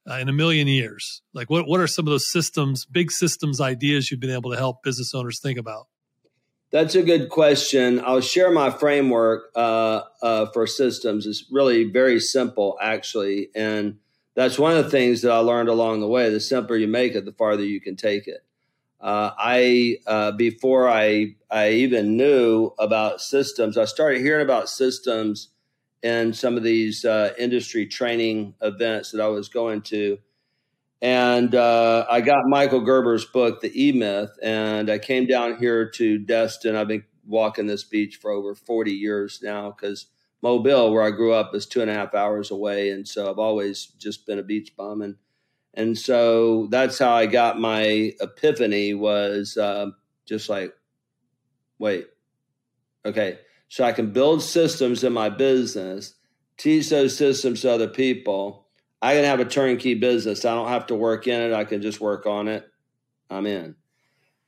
uh, 0.09 0.15
in 0.15 0.29
a 0.29 0.33
million 0.33 0.69
years? 0.69 1.23
Like, 1.33 1.51
what 1.51 1.67
what 1.67 1.81
are 1.81 1.87
some 1.87 2.07
of 2.07 2.11
those 2.11 2.31
systems, 2.31 2.85
big 2.85 3.11
systems 3.11 3.61
ideas 3.61 4.11
you've 4.11 4.21
been 4.21 4.31
able 4.31 4.51
to 4.51 4.57
help 4.57 4.83
business 4.83 5.15
owners 5.15 5.41
think 5.41 5.59
about? 5.59 5.87
That's 6.73 6.95
a 6.95 7.03
good 7.03 7.29
question. 7.29 8.01
I'll 8.05 8.21
share 8.21 8.51
my 8.51 8.71
framework 8.71 9.51
uh, 9.55 10.03
uh, 10.21 10.47
for 10.53 10.67
systems. 10.67 11.27
It's 11.27 11.45
really 11.51 11.85
very 11.85 12.21
simple, 12.21 12.77
actually, 12.83 13.51
and 13.55 13.99
that's 14.35 14.59
one 14.59 14.77
of 14.77 14.85
the 14.85 14.91
things 14.91 15.23
that 15.23 15.33
I 15.33 15.39
learned 15.39 15.69
along 15.69 16.01
the 16.01 16.09
way. 16.09 16.29
The 16.29 16.41
simpler 16.41 16.77
you 16.77 16.89
make 16.89 17.15
it, 17.15 17.25
the 17.25 17.33
farther 17.33 17.65
you 17.65 17.81
can 17.81 17.97
take 17.97 18.27
it. 18.27 18.45
Uh, 19.01 19.31
I 19.39 19.99
uh, 20.07 20.33
before 20.33 20.89
I 20.89 21.37
I 21.51 21.71
even 21.71 22.17
knew 22.17 22.73
about 22.79 23.21
systems, 23.21 23.79
I 23.79 23.85
started 23.85 24.21
hearing 24.21 24.45
about 24.45 24.69
systems 24.69 25.49
in 26.07 26.33
some 26.33 26.57
of 26.57 26.63
these 26.63 27.05
uh, 27.05 27.35
industry 27.37 27.85
training 27.85 28.55
events 28.63 29.11
that 29.11 29.21
I 29.21 29.27
was 29.27 29.49
going 29.49 29.83
to. 29.83 30.19
And 31.03 31.53
uh, 31.53 32.07
I 32.09 32.21
got 32.21 32.47
Michael 32.47 32.81
Gerber's 32.81 33.25
book, 33.25 33.61
The 33.61 33.89
E 33.89 33.91
Myth, 33.91 34.31
and 34.41 34.89
I 34.89 34.99
came 34.99 35.27
down 35.27 35.57
here 35.59 35.91
to 35.91 36.19
Destin. 36.19 36.77
I've 36.77 36.87
been 36.87 37.05
walking 37.27 37.67
this 37.67 37.83
beach 37.83 38.17
for 38.17 38.31
over 38.31 38.55
40 38.55 38.93
years 38.93 39.41
now 39.43 39.73
because 39.73 40.07
Mobile, 40.43 40.93
where 40.93 41.03
I 41.03 41.11
grew 41.11 41.33
up, 41.33 41.57
is 41.57 41.67
two 41.67 41.83
and 41.83 41.91
a 41.91 41.95
half 41.95 42.15
hours 42.15 42.53
away. 42.53 42.91
And 42.91 43.07
so 43.07 43.29
I've 43.29 43.41
always 43.41 43.87
just 43.99 44.27
been 44.27 44.39
a 44.39 44.45
beach 44.45 44.77
bum. 44.77 45.03
And, 45.03 45.17
and 45.75 45.99
so 45.99 46.69
that's 46.71 47.01
how 47.01 47.13
I 47.13 47.27
got 47.27 47.59
my 47.59 48.13
epiphany 48.21 48.95
was 48.95 49.57
uh, 49.57 49.87
just 50.25 50.49
like, 50.49 50.73
wait, 51.81 52.07
okay, 53.05 53.41
so 53.69 53.85
I 53.85 53.93
can 53.93 54.13
build 54.13 54.43
systems 54.43 55.05
in 55.05 55.13
my 55.13 55.29
business, 55.29 56.15
teach 56.57 56.89
those 56.89 57.17
systems 57.17 57.63
to 57.63 57.73
other 57.73 57.89
people. 57.89 58.67
I 59.03 59.15
can 59.15 59.25
have 59.25 59.41
a 59.41 59.45
turnkey 59.45 59.95
business. 59.95 60.45
I 60.45 60.55
don't 60.55 60.69
have 60.69 60.87
to 60.87 60.95
work 60.95 61.27
in 61.27 61.41
it. 61.41 61.53
I 61.53 61.65
can 61.65 61.83
just 61.83 62.01
work 62.01 62.27
on 62.27 62.49
it. 62.49 62.67
I'm 63.29 63.47
in. 63.47 63.75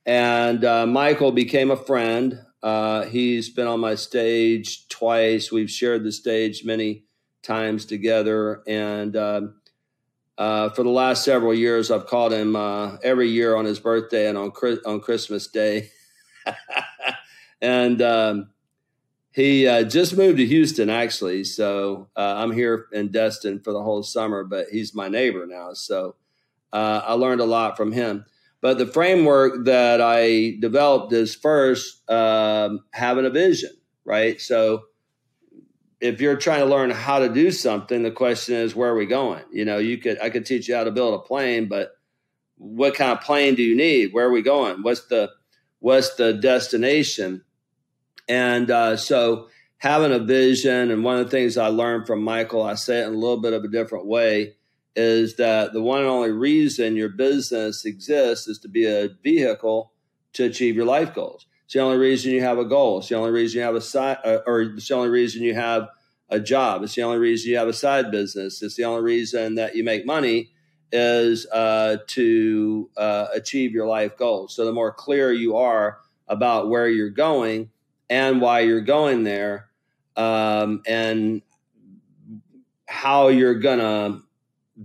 And 0.07 0.65
uh, 0.65 0.87
Michael 0.87 1.33
became 1.33 1.71
a 1.71 1.77
friend. 1.77 2.41
Uh, 2.63 3.05
he's 3.05 3.51
been 3.51 3.67
on 3.67 3.81
my 3.81 3.95
stage 3.95 4.89
twice. 4.89 5.53
We've 5.53 5.71
shared 5.71 6.05
the 6.05 6.13
stage 6.13 6.65
many 6.65 7.05
times 7.43 7.85
together. 7.85 8.63
And 8.67 9.17
um, 9.17 9.61
uh, 10.37 10.71
for 10.71 10.83
the 10.83 10.91
last 10.91 11.25
several 11.25 11.53
years, 11.53 11.91
I've 11.91 12.07
called 12.07 12.33
him 12.33 12.57
uh, 12.57 12.97
every 13.03 13.29
year 13.29 13.57
on 13.57 13.65
his 13.65 13.81
birthday 13.81 14.29
and 14.29 14.39
on 14.39 14.51
on 14.87 15.01
Christmas 15.01 15.49
Day. 15.49 15.91
and 17.61 18.01
um, 18.01 18.51
he 19.33 19.67
uh, 19.67 19.85
just 19.85 20.17
moved 20.17 20.39
to 20.39 20.47
Houston, 20.47 20.91
actually. 20.91 21.45
So 21.45 22.09
uh, 22.17 22.35
I'm 22.37 22.53
here 22.53 22.87
in 22.93 23.09
Destin 23.11 23.61
for 23.61 23.73
the 23.73 23.83
whole 23.83 24.03
summer, 24.03 24.45
but 24.45 24.67
he's 24.71 24.95
my 24.95 25.09
neighbor 25.09 25.47
now. 25.47 25.75
So 25.75 26.17
uh, 26.73 27.03
I 27.05 27.13
learned 27.15 27.41
a 27.41 27.47
lot 27.47 27.77
from 27.77 27.93
him. 27.93 28.25
But 28.61 28.79
the 28.79 28.87
framework 28.87 29.67
that 29.67 30.01
I 30.01 30.57
developed 30.59 31.13
is 31.13 31.35
first 31.35 32.09
um, 32.11 32.81
having 32.93 33.25
a 33.25 33.31
vision, 33.31 33.71
right? 34.05 34.41
So 34.41 34.85
if 36.01 36.21
you're 36.21 36.37
trying 36.37 36.61
to 36.61 36.67
learn 36.67 36.91
how 36.91 37.21
to 37.21 37.29
do 37.29 37.51
something, 37.51 38.03
the 38.03 38.11
question 38.11 38.57
is, 38.57 38.75
where 38.75 38.91
are 38.91 38.97
we 38.97 39.07
going? 39.07 39.45
You 39.53 39.65
know, 39.65 39.79
you 39.79 39.99
could 39.99 40.21
I 40.21 40.31
could 40.31 40.47
teach 40.47 40.69
you 40.69 40.75
how 40.75 40.85
to 40.85 40.91
build 40.91 41.15
a 41.15 41.23
plane, 41.23 41.69
but 41.69 41.93
what 42.57 42.95
kind 42.95 43.13
of 43.13 43.21
plane 43.21 43.55
do 43.55 43.63
you 43.63 43.77
need? 43.77 44.13
Where 44.13 44.27
are 44.27 44.33
we 44.33 44.43
going? 44.43 44.83
What's 44.83 45.07
the 45.07 45.31
what's 45.79 46.15
the 46.17 46.33
destination? 46.33 47.45
And 48.29 48.71
uh, 48.71 48.97
so 48.97 49.49
having 49.79 50.13
a 50.13 50.19
vision. 50.19 50.91
And 50.91 51.03
one 51.03 51.19
of 51.19 51.25
the 51.25 51.31
things 51.31 51.57
I 51.57 51.69
learned 51.69 52.07
from 52.07 52.23
Michael, 52.23 52.63
I 52.63 52.75
say 52.75 53.01
it 53.01 53.07
in 53.07 53.15
a 53.15 53.19
little 53.19 53.41
bit 53.41 53.53
of 53.53 53.65
a 53.65 53.69
different 53.69 54.07
way, 54.07 54.55
is 54.95 55.37
that 55.37 55.73
the 55.73 55.83
one 55.83 56.01
and 56.01 56.09
only 56.09 56.33
reason 56.33 56.97
your 56.97 57.09
business 57.09 57.85
exists 57.85 58.49
is 58.49 58.59
to 58.61 58.69
be 58.69 58.85
a 58.87 59.09
vehicle 59.23 59.93
to 60.33 60.45
achieve 60.45 60.75
your 60.75 60.87
life 60.87 61.15
goals. 61.15 61.47
It's 61.65 61.75
the 61.75 61.81
only 61.81 61.99
reason 61.99 62.33
you 62.33 62.43
have 62.43 62.59
a 62.59 62.65
goal. 62.65 62.99
It's 62.99 63.09
the 63.09 63.15
only 63.15 63.31
reason 63.31 63.59
you 63.59 63.65
have 63.65 63.77
a 63.77 63.81
side, 63.81 64.19
uh, 64.25 64.39
or 64.47 64.63
it's 64.63 64.89
the 64.89 64.95
only 64.95 65.11
reason 65.11 65.43
you 65.43 65.55
have 65.55 65.89
a 66.31 66.41
job. 66.41 66.83
It's 66.83 66.95
the 66.95 67.03
only 67.03 67.19
reason 67.19 67.51
you 67.51 67.59
have 67.59 67.69
a 67.69 67.73
side 67.73 68.11
business. 68.11 68.63
It's 68.63 68.75
the 68.75 68.85
only 68.85 69.03
reason 69.03 69.55
that 69.57 69.77
you 69.77 69.85
make 69.85 70.05
money 70.05 70.51
is 70.91 71.47
uh, 71.53 71.99
to 72.09 72.91
uh, 72.97 73.27
achieve 73.35 73.73
your 73.73 73.87
life 73.87 74.17
goals. 74.17 74.57
So 74.57 74.65
the 74.65 74.73
more 74.73 74.93
clear 74.93 75.31
you 75.33 75.57
are 75.57 75.99
about 76.27 76.71
where 76.71 76.89
you're 76.89 77.11
going 77.11 77.71
and 78.11 78.41
why 78.41 78.61
you're 78.61 78.81
going 78.81 79.25
there, 79.25 79.69
um, 80.17 80.83
and 80.87 81.43
how 82.87 83.29
you're 83.29 83.59
gonna 83.59 84.21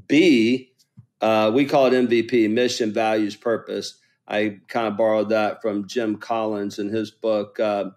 be, 0.07 0.73
uh, 1.21 1.51
we 1.53 1.65
call 1.65 1.88
it 1.88 1.93
MVP: 1.93 2.49
mission, 2.49 2.91
values, 2.91 3.36
purpose. 3.36 3.99
I 4.27 4.59
kind 4.67 4.88
of 4.88 4.97
borrowed 4.97 5.29
that 5.29 5.62
from 5.62 5.88
Jim 5.88 6.17
Collins 6.17 6.79
in 6.79 6.89
his 6.89 7.12
book 7.12 7.59
uh, 7.59 7.91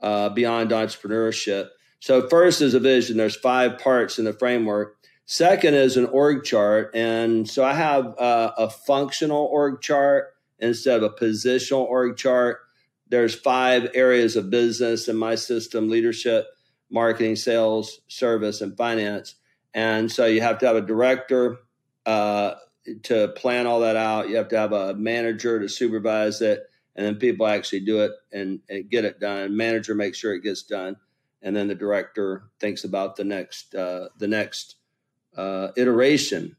uh, 0.00 0.28
Beyond 0.30 0.70
Entrepreneurship. 0.70 1.68
So 2.00 2.28
first 2.28 2.60
is 2.60 2.74
a 2.74 2.80
vision. 2.80 3.16
There's 3.16 3.36
five 3.36 3.78
parts 3.78 4.18
in 4.18 4.24
the 4.24 4.32
framework. 4.32 4.96
Second 5.26 5.74
is 5.74 5.96
an 5.96 6.06
org 6.06 6.44
chart, 6.44 6.90
and 6.94 7.48
so 7.48 7.64
I 7.64 7.74
have 7.74 8.18
uh, 8.18 8.52
a 8.56 8.70
functional 8.70 9.44
org 9.44 9.82
chart 9.82 10.28
instead 10.58 11.02
of 11.02 11.02
a 11.02 11.14
positional 11.14 11.84
org 11.84 12.16
chart. 12.16 12.60
There's 13.10 13.34
five 13.34 13.90
areas 13.94 14.36
of 14.36 14.50
business 14.50 15.08
in 15.08 15.16
my 15.16 15.34
system: 15.34 15.88
leadership, 15.88 16.46
marketing, 16.90 17.36
sales, 17.36 18.00
service, 18.08 18.60
and 18.60 18.76
finance. 18.76 19.34
And 19.74 20.10
so 20.10 20.26
you 20.26 20.40
have 20.40 20.58
to 20.58 20.66
have 20.66 20.76
a 20.76 20.80
director 20.80 21.58
uh, 22.06 22.54
to 23.04 23.28
plan 23.28 23.66
all 23.66 23.80
that 23.80 23.96
out. 23.96 24.28
You 24.28 24.36
have 24.36 24.48
to 24.48 24.58
have 24.58 24.72
a 24.72 24.94
manager 24.94 25.60
to 25.60 25.68
supervise 25.68 26.40
it, 26.40 26.68
and 26.96 27.06
then 27.06 27.16
people 27.16 27.46
actually 27.46 27.80
do 27.80 28.00
it 28.00 28.12
and, 28.32 28.60
and 28.68 28.90
get 28.90 29.04
it 29.04 29.20
done. 29.20 29.56
Manager 29.56 29.94
makes 29.94 30.18
sure 30.18 30.34
it 30.34 30.42
gets 30.42 30.62
done 30.62 30.96
and 31.42 31.54
then 31.54 31.68
the 31.68 31.74
director 31.74 32.44
thinks 32.60 32.84
about 32.84 33.16
the 33.16 33.24
next 33.24 33.74
uh, 33.74 34.08
the 34.18 34.28
next 34.28 34.76
uh, 35.36 35.68
iteration. 35.76 36.56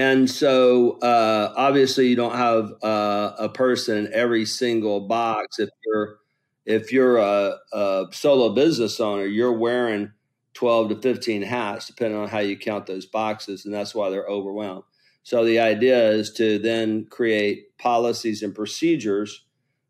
And 0.00 0.30
so, 0.30 0.92
uh, 1.00 1.52
obviously, 1.54 2.08
you 2.08 2.16
don't 2.16 2.34
have 2.34 2.72
uh, 2.82 3.34
a 3.38 3.50
person 3.50 3.98
in 3.98 4.12
every 4.14 4.46
single 4.46 5.00
box. 5.00 5.58
If 5.58 5.68
you're 5.84 6.16
if 6.64 6.90
you're 6.90 7.18
a, 7.18 7.56
a, 7.74 8.06
solo 8.10 8.54
business 8.54 8.98
owner, 8.98 9.26
you're 9.26 9.52
wearing 9.52 10.10
twelve 10.54 10.88
to 10.88 10.96
fifteen 10.96 11.42
hats, 11.42 11.86
depending 11.86 12.18
on 12.18 12.28
how 12.28 12.38
you 12.38 12.56
count 12.56 12.86
those 12.86 13.04
boxes, 13.04 13.66
and 13.66 13.74
that's 13.74 13.94
why 13.94 14.08
they're 14.08 14.24
overwhelmed. 14.24 14.84
So 15.22 15.44
the 15.44 15.58
idea 15.58 16.12
is 16.12 16.32
to 16.32 16.58
then 16.58 17.04
create 17.10 17.76
policies 17.76 18.42
and 18.42 18.54
procedures 18.54 19.44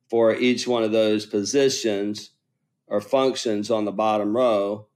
for 0.09 0.35
each 0.35 0.67
one 0.67 0.83
of 0.83 0.91
those 0.91 1.25
positions 1.25 2.31
or 2.89 3.01
functions 3.01 3.71
on 3.71 3.85
the 3.85 3.93
bottom 3.93 4.37
row, 4.37 4.89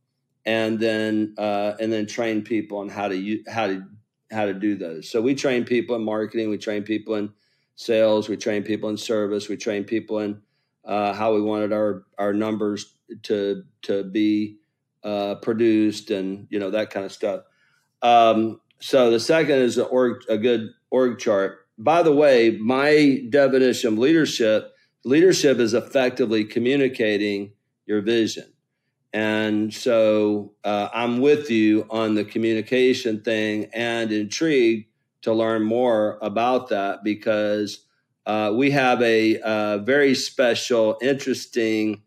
and 0.44 0.80
then 0.80 1.36
uh, 1.38 1.74
and 1.78 1.92
then 1.92 2.06
train 2.06 2.42
people 2.42 2.78
on 2.78 2.88
how 2.88 3.06
to 3.06 3.44
how 3.46 3.68
to 3.68 3.84
how 4.30 4.46
to 4.46 4.54
do 4.54 4.76
those. 4.76 5.10
So 5.10 5.20
we 5.20 5.34
train 5.34 5.64
people 5.64 5.96
in 5.96 6.04
marketing, 6.04 6.50
we 6.50 6.58
train 6.58 6.82
people 6.82 7.14
in 7.14 7.32
sales, 7.76 8.28
we 8.28 8.36
train 8.36 8.62
people 8.62 8.88
in 8.88 8.96
service, 8.96 9.48
we 9.48 9.56
train 9.56 9.84
people 9.84 10.18
in 10.20 10.40
uh, 10.84 11.12
how 11.12 11.34
we 11.34 11.40
wanted 11.40 11.72
our 11.72 12.04
our 12.18 12.32
numbers 12.32 12.94
to 13.22 13.64
to 13.82 14.04
be 14.04 14.58
uh, 15.02 15.36
produced, 15.36 16.10
and 16.10 16.46
you 16.50 16.58
know 16.58 16.70
that 16.70 16.90
kind 16.90 17.06
of 17.06 17.12
stuff. 17.12 17.42
Um, 18.02 18.60
so 18.80 19.10
the 19.10 19.20
second 19.20 19.60
is 19.60 19.78
org, 19.78 20.22
a 20.28 20.36
good 20.36 20.70
org 20.90 21.18
chart. 21.18 21.66
By 21.78 22.02
the 22.02 22.14
way, 22.14 22.56
my 22.60 23.22
definition 23.30 23.94
of 23.94 23.98
leadership 23.98 24.74
leadership 25.04 25.58
is 25.58 25.74
effectively 25.74 26.44
communicating 26.44 27.52
your 27.86 28.00
vision. 28.00 28.53
And 29.14 29.72
so 29.72 30.54
uh, 30.64 30.88
I'm 30.92 31.20
with 31.20 31.48
you 31.48 31.86
on 31.88 32.16
the 32.16 32.24
communication 32.24 33.20
thing 33.20 33.70
and 33.72 34.10
intrigued 34.10 34.88
to 35.22 35.32
learn 35.32 35.62
more 35.62 36.18
about 36.20 36.70
that 36.70 37.04
because 37.04 37.86
uh, 38.26 38.52
we 38.52 38.72
have 38.72 39.00
a, 39.02 39.36
a, 39.36 39.40
uh, 39.44 39.78
very 39.78 40.16
special, 40.16 40.98
interesting 41.00 42.02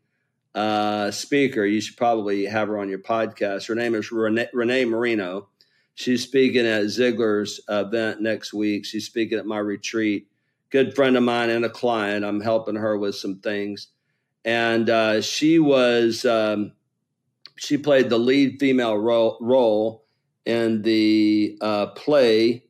uh, 0.53 1.09
speaker. 1.11 1.63
You 1.63 1.79
should 1.79 1.95
probably 1.95 2.43
have 2.45 2.67
her 2.67 2.77
on 2.77 2.89
your 2.89 2.99
podcast. 2.99 3.69
Her 3.69 3.75
name 3.75 3.95
is 3.95 4.11
Renee, 4.11 4.49
Renee 4.51 4.83
Marino. 4.83 5.47
She's 5.95 6.23
speaking 6.23 6.65
at 6.65 6.83
Ziglar's 6.87 7.61
event 7.69 8.21
next 8.21 8.53
week. 8.53 8.83
She's 8.83 9.05
speaking 9.05 9.37
at 9.37 9.45
my 9.45 9.59
retreat. 9.59 10.27
Good 10.71 10.93
friend 10.93 11.15
of 11.15 11.23
mine 11.23 11.51
and 11.51 11.63
a 11.63 11.69
client. 11.69 12.25
I'm 12.25 12.41
helping 12.41 12.75
her 12.75 12.97
with 12.97 13.15
some 13.15 13.39
things 13.39 13.87
and 14.47 14.89
uh, 14.89 15.21
she 15.21 15.59
was 15.59 16.23
um, 16.23 16.71
she 17.57 17.77
played 17.77 18.09
the 18.09 18.17
lead 18.17 18.59
female 18.59 18.97
role, 18.97 19.37
role 19.41 20.05
in 20.45 20.81
the 20.83 21.57
uh, 21.61 21.87
play, 21.87 22.63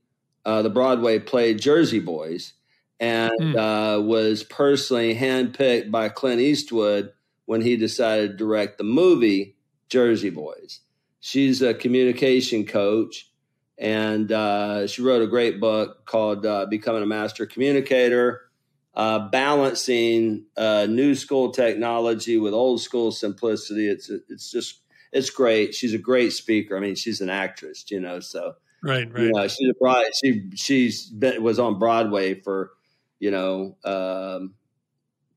uh, 0.45 0.62
the 0.62 0.69
Broadway 0.69 1.19
play 1.19 1.54
Jersey 1.54 2.00
Boys, 2.00 2.54
and 3.00 3.32
mm. 3.39 4.06
was 4.06 4.43
personally 4.43 5.13
handpicked 5.13 5.91
by 5.91 6.10
Clint 6.10 6.41
Eastwood 6.41 7.12
when 7.45 7.62
he 7.62 7.78
decided 7.78 8.32
to 8.32 8.38
direct 8.38 8.78
the 8.78 8.84
movie 8.84 9.56
Jersey 9.89 10.30
Boys. 10.30 10.82
She's 11.19 11.62
a 11.62 11.73
communication 11.73 12.65
coach, 12.65 13.30
and 13.78 14.32
uh, 14.32 14.88
she 14.88 15.02
wrote 15.02 15.21
a 15.21 15.28
great 15.28 15.60
book 15.60 16.06
called 16.06 16.45
uh, 16.45 16.65
"Becoming 16.67 17.04
a 17.04 17.08
Master 17.08 17.45
Communicator." 17.45 18.41
Uh, 18.98 19.30
balancing 19.30 20.44
uh, 20.58 20.88
new 20.90 21.14
school 21.14 21.52
technology 21.52 22.40
with 22.40 22.52
old 22.52 22.82
school 22.82 23.12
simplicity. 23.12 23.88
It's 23.88 24.10
it's 24.10 24.50
just 24.50 24.82
it's 25.14 25.30
great. 25.30 25.76
She's 25.76 25.94
a 25.94 26.00
great 26.00 26.34
speaker. 26.34 26.76
I 26.76 26.80
mean, 26.80 26.96
she's 26.96 27.22
an 27.22 27.30
actress, 27.30 27.86
you 27.92 28.00
know. 28.00 28.20
So 28.20 28.56
right, 28.82 29.08
right. 29.14 29.24
You 29.24 29.32
know, 29.32 29.48
she's 29.48 29.70
a 29.70 29.76
broad, 29.80 30.06
she 30.20 30.50
she's 30.56 31.06
been, 31.06 31.44
was 31.44 31.60
on 31.60 31.78
Broadway 31.78 32.42
for 32.42 32.72
you 33.20 33.30
know 33.30 33.78
um, 33.86 34.56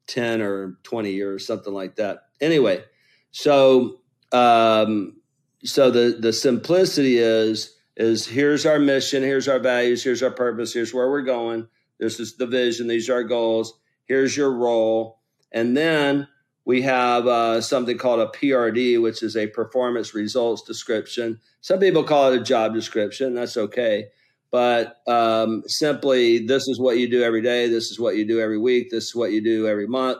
ten 0.06 0.40
or 0.40 0.78
twenty 0.82 1.12
years, 1.12 1.46
something 1.46 1.74
like 1.74 1.96
that. 1.96 2.28
Anyway, 2.40 2.82
so 3.30 4.00
um, 4.32 5.20
so 5.64 5.90
the 5.90 6.16
the 6.18 6.32
simplicity 6.32 7.18
is 7.18 7.76
is 7.94 8.26
here's 8.26 8.64
our 8.64 8.78
mission, 8.78 9.22
here's 9.22 9.48
our 9.48 9.58
values, 9.58 10.02
here's 10.02 10.22
our 10.22 10.30
purpose, 10.30 10.72
here's 10.72 10.94
where 10.94 11.10
we're 11.10 11.20
going 11.20 11.68
this 12.00 12.18
is 12.18 12.36
the 12.36 12.46
vision. 12.46 12.88
These 12.88 13.08
are 13.08 13.14
our 13.14 13.24
goals. 13.24 13.78
Here's 14.06 14.36
your 14.36 14.52
role. 14.52 15.20
And 15.52 15.76
then 15.76 16.26
we 16.64 16.82
have 16.82 17.26
uh, 17.26 17.60
something 17.60 17.98
called 17.98 18.20
a 18.20 18.26
PRD, 18.26 19.00
which 19.00 19.22
is 19.22 19.36
a 19.36 19.46
performance 19.46 20.14
results 20.14 20.62
description. 20.62 21.40
Some 21.60 21.78
people 21.78 22.02
call 22.02 22.32
it 22.32 22.40
a 22.40 22.42
job 22.42 22.74
description. 22.74 23.34
That's 23.34 23.56
okay. 23.56 24.06
But 24.50 24.96
um, 25.06 25.62
simply, 25.66 26.44
this 26.44 26.66
is 26.66 26.80
what 26.80 26.98
you 26.98 27.08
do 27.08 27.22
every 27.22 27.42
day. 27.42 27.68
This 27.68 27.90
is 27.90 28.00
what 28.00 28.16
you 28.16 28.26
do 28.26 28.40
every 28.40 28.58
week. 28.58 28.90
This 28.90 29.04
is 29.04 29.14
what 29.14 29.32
you 29.32 29.42
do 29.42 29.68
every 29.68 29.86
month. 29.86 30.18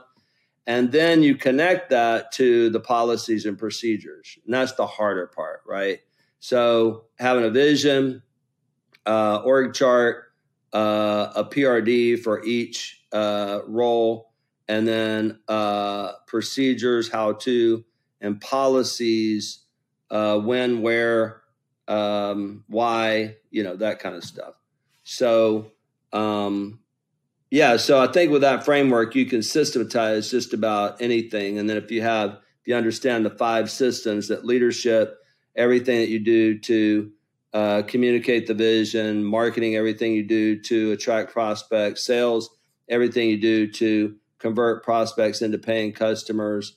And 0.67 0.93
then 0.93 1.23
you 1.23 1.35
connect 1.35 1.91
that 1.91 2.31
to 2.33 2.71
the 2.71 2.79
policies 2.79 3.45
and 3.45 3.59
procedures. 3.59 4.39
And 4.45 4.55
that's 4.55 4.73
the 4.73 4.87
harder 4.87 5.27
part, 5.27 5.63
right? 5.67 6.01
So 6.39 7.07
having 7.19 7.45
a 7.45 7.51
vision, 7.51 8.23
uh, 9.05 9.39
org 9.45 9.75
chart, 9.75 10.30
uh, 10.73 11.33
a 11.35 11.45
PRD 11.45 12.19
for 12.19 12.45
each 12.45 13.03
uh, 13.13 13.61
role, 13.67 14.33
and 14.69 14.87
then 14.87 15.41
uh, 15.49 16.13
procedures, 16.27 17.11
how 17.11 17.33
to, 17.33 17.85
and 18.21 18.41
policies, 18.41 19.65
uh, 20.11 20.39
when, 20.39 20.83
where, 20.83 21.43
um, 21.89 22.65
why, 22.69 23.37
you 23.51 23.63
know, 23.63 23.77
that 23.77 23.99
kind 23.99 24.15
of 24.15 24.25
stuff. 24.25 24.55
So, 25.03 25.73
um, 26.13 26.81
yeah, 27.51 27.77
so 27.79 28.01
I 28.01 28.07
think 28.07 28.31
with 28.31 28.43
that 28.43 28.65
framework, 28.65 29.17
you 29.17 29.27
can 29.27 29.43
systematize 29.43 30.31
just 30.31 30.55
about 30.55 31.03
anything. 31.03 31.59
And 31.59 31.69
then 31.69 31.77
if 31.77 31.91
you 31.91 32.03
have, 32.03 32.31
if 32.31 32.67
you 32.67 32.77
understand 32.77 33.27
the 33.27 33.31
five 33.31 33.71
systems 33.71 34.29
that 34.29 34.45
leadership, 34.45 35.19
everything 35.57 35.99
that 35.99 36.09
you 36.09 36.21
do 36.21 36.59
to 36.61 37.11
uh, 37.53 37.83
communicate 37.83 38.47
the 38.47 38.55
vision, 38.55 39.25
marketing, 39.25 39.75
everything 39.77 40.13
you 40.13 40.23
do 40.23 40.61
to 40.61 40.93
attract 40.93 41.33
prospects, 41.33 42.05
sales, 42.05 42.51
everything 42.89 43.29
you 43.29 43.41
do 43.41 43.67
to 43.71 44.15
convert 44.39 44.85
prospects 44.85 45.43
into 45.43 45.59
paying 45.59 45.93
customers, 45.93 46.77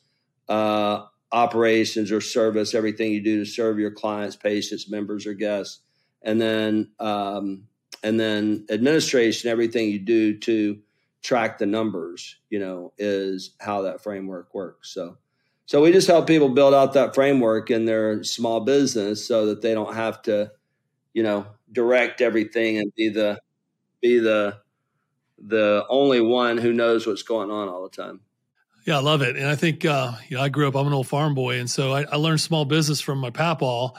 uh, 0.50 1.04
operations 1.32 2.12
or 2.12 2.22
service, 2.22 2.74
everything 2.74 3.12
you 3.12 3.22
do 3.22 3.44
to 3.44 3.50
serve 3.50 3.80
your 3.80 3.92
clients, 3.92 4.36
patients, 4.36 4.90
members, 4.90 5.26
or 5.26 5.34
guests, 5.34 5.80
and 6.22 6.40
then 6.42 6.92
um, 7.00 7.64
and 8.04 8.20
then 8.20 8.66
administration, 8.70 9.50
everything 9.50 9.90
you 9.90 10.00
do 10.00 10.38
to 10.40 10.80
track 11.22 11.58
the 11.58 11.66
numbers, 11.66 12.36
you 12.50 12.60
know, 12.60 12.92
is 12.98 13.56
how 13.60 13.84
that 13.84 14.04
framework 14.04 14.54
works. 14.54 14.94
So 14.94 15.18
So 15.66 15.82
we 15.82 15.92
just 15.94 16.08
help 16.08 16.28
people 16.28 16.50
build 16.50 16.74
out 16.74 16.94
that 16.94 17.16
framework 17.16 17.72
in 17.72 17.86
their 17.86 18.24
small 18.24 18.60
business 18.60 19.26
so 19.26 19.46
that 19.46 19.62
they 19.62 19.74
don't 19.74 19.96
have 19.96 20.22
to, 20.24 20.52
you 21.14 21.24
know, 21.24 21.48
direct 21.72 22.22
everything 22.22 22.78
and 22.78 22.94
be 22.96 23.10
the 23.10 23.40
be 24.02 24.20
the 24.20 24.58
the 25.46 25.86
only 25.90 26.22
one 26.22 26.58
who 26.58 26.74
knows 26.74 27.06
what's 27.06 27.24
going 27.24 27.52
on 27.52 27.68
all 27.68 27.84
the 27.84 27.90
time. 27.90 28.22
Yeah, 28.86 28.98
I 28.98 29.02
love 29.02 29.22
it. 29.22 29.38
And 29.38 29.48
I 29.48 29.56
think, 29.56 29.86
uh, 29.86 30.14
you 30.28 30.38
know, 30.38 30.44
I 30.44 30.50
grew 30.50 30.68
up, 30.68 30.76
I'm 30.76 30.88
an 30.88 30.94
old 30.94 31.08
farm 31.08 31.36
boy. 31.36 31.60
And 31.60 31.70
so 31.70 31.94
I, 31.94 32.04
I 32.04 32.18
learned 32.18 32.42
small 32.42 32.66
business 32.66 33.00
from 33.00 33.20
my 33.20 33.30
papaw, 33.30 33.94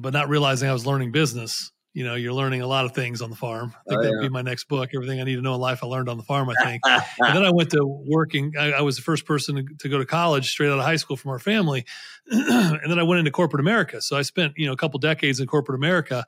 but 0.00 0.12
not 0.12 0.28
realizing 0.28 0.68
I 0.68 0.72
was 0.72 0.86
learning 0.86 1.10
business. 1.10 1.72
You 1.92 2.04
know, 2.04 2.14
you're 2.14 2.32
learning 2.32 2.60
a 2.60 2.66
lot 2.66 2.84
of 2.84 2.92
things 2.92 3.20
on 3.20 3.30
the 3.30 3.36
farm. 3.36 3.74
I 3.74 3.88
think 3.88 4.00
oh, 4.00 4.02
that'd 4.04 4.20
be 4.20 4.28
my 4.28 4.42
next 4.42 4.64
book. 4.68 4.90
Everything 4.94 5.20
I 5.20 5.24
need 5.24 5.34
to 5.34 5.42
know 5.42 5.54
in 5.54 5.60
life, 5.60 5.82
I 5.82 5.88
learned 5.88 6.08
on 6.08 6.16
the 6.16 6.22
farm, 6.22 6.48
I 6.48 6.54
think. 6.64 6.82
and 6.84 7.36
then 7.36 7.44
I 7.44 7.50
went 7.50 7.70
to 7.70 7.84
working. 7.84 8.52
I, 8.56 8.72
I 8.72 8.80
was 8.82 8.94
the 8.94 9.02
first 9.02 9.24
person 9.24 9.56
to, 9.56 9.74
to, 9.80 9.88
go 9.88 9.98
to 9.98 10.06
college 10.06 10.48
straight 10.48 10.68
out 10.68 10.78
of 10.78 10.84
high 10.84 10.96
school 10.96 11.16
from 11.16 11.32
our 11.32 11.40
family. 11.40 11.86
and 12.30 12.88
then 12.88 13.00
I 13.00 13.02
went 13.02 13.18
into 13.18 13.32
corporate 13.32 13.60
America. 13.60 14.00
So 14.00 14.16
I 14.16 14.22
spent, 14.22 14.52
you 14.56 14.66
know, 14.66 14.72
a 14.72 14.76
couple 14.76 15.00
decades 15.00 15.40
in 15.40 15.48
corporate 15.48 15.76
America 15.76 16.24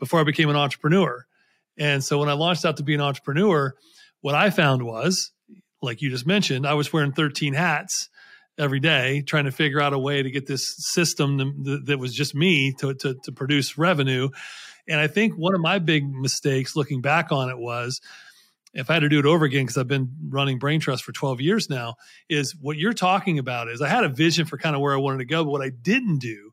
before 0.00 0.18
I 0.18 0.24
became 0.24 0.50
an 0.50 0.56
entrepreneur. 0.56 1.24
And 1.78 2.02
so 2.02 2.18
when 2.18 2.28
I 2.28 2.32
launched 2.32 2.64
out 2.64 2.78
to 2.78 2.82
be 2.82 2.94
an 2.94 3.00
entrepreneur, 3.00 3.74
what 4.20 4.34
I 4.34 4.50
found 4.50 4.82
was 4.82 5.30
like 5.82 6.02
you 6.02 6.10
just 6.10 6.26
mentioned, 6.26 6.66
I 6.66 6.74
was 6.74 6.92
wearing 6.92 7.12
13 7.12 7.54
hats 7.54 8.08
every 8.58 8.80
day 8.80 9.22
trying 9.22 9.44
to 9.44 9.52
figure 9.52 9.80
out 9.80 9.92
a 9.92 9.98
way 9.98 10.22
to 10.22 10.30
get 10.30 10.46
this 10.46 10.74
system 10.76 11.82
that 11.86 11.98
was 11.98 12.14
just 12.14 12.34
me 12.34 12.72
to, 12.78 12.94
to, 12.94 13.14
to 13.24 13.32
produce 13.32 13.78
revenue. 13.78 14.28
And 14.86 15.00
I 15.00 15.06
think 15.06 15.34
one 15.34 15.54
of 15.54 15.60
my 15.60 15.78
big 15.78 16.06
mistakes 16.06 16.76
looking 16.76 17.00
back 17.00 17.32
on 17.32 17.48
it 17.48 17.58
was 17.58 18.00
if 18.74 18.90
I 18.90 18.94
had 18.94 19.00
to 19.00 19.08
do 19.08 19.18
it 19.18 19.26
over 19.26 19.44
again, 19.44 19.64
because 19.64 19.78
I've 19.78 19.88
been 19.88 20.10
running 20.28 20.58
Brain 20.58 20.80
Trust 20.80 21.04
for 21.04 21.12
12 21.12 21.40
years 21.40 21.70
now, 21.70 21.94
is 22.28 22.54
what 22.60 22.76
you're 22.76 22.92
talking 22.92 23.38
about 23.38 23.68
is 23.68 23.82
I 23.82 23.88
had 23.88 24.04
a 24.04 24.08
vision 24.08 24.46
for 24.46 24.58
kind 24.58 24.76
of 24.76 24.82
where 24.82 24.94
I 24.94 24.98
wanted 24.98 25.18
to 25.18 25.24
go, 25.24 25.44
but 25.44 25.50
what 25.50 25.62
I 25.62 25.70
didn't 25.70 26.18
do 26.18 26.49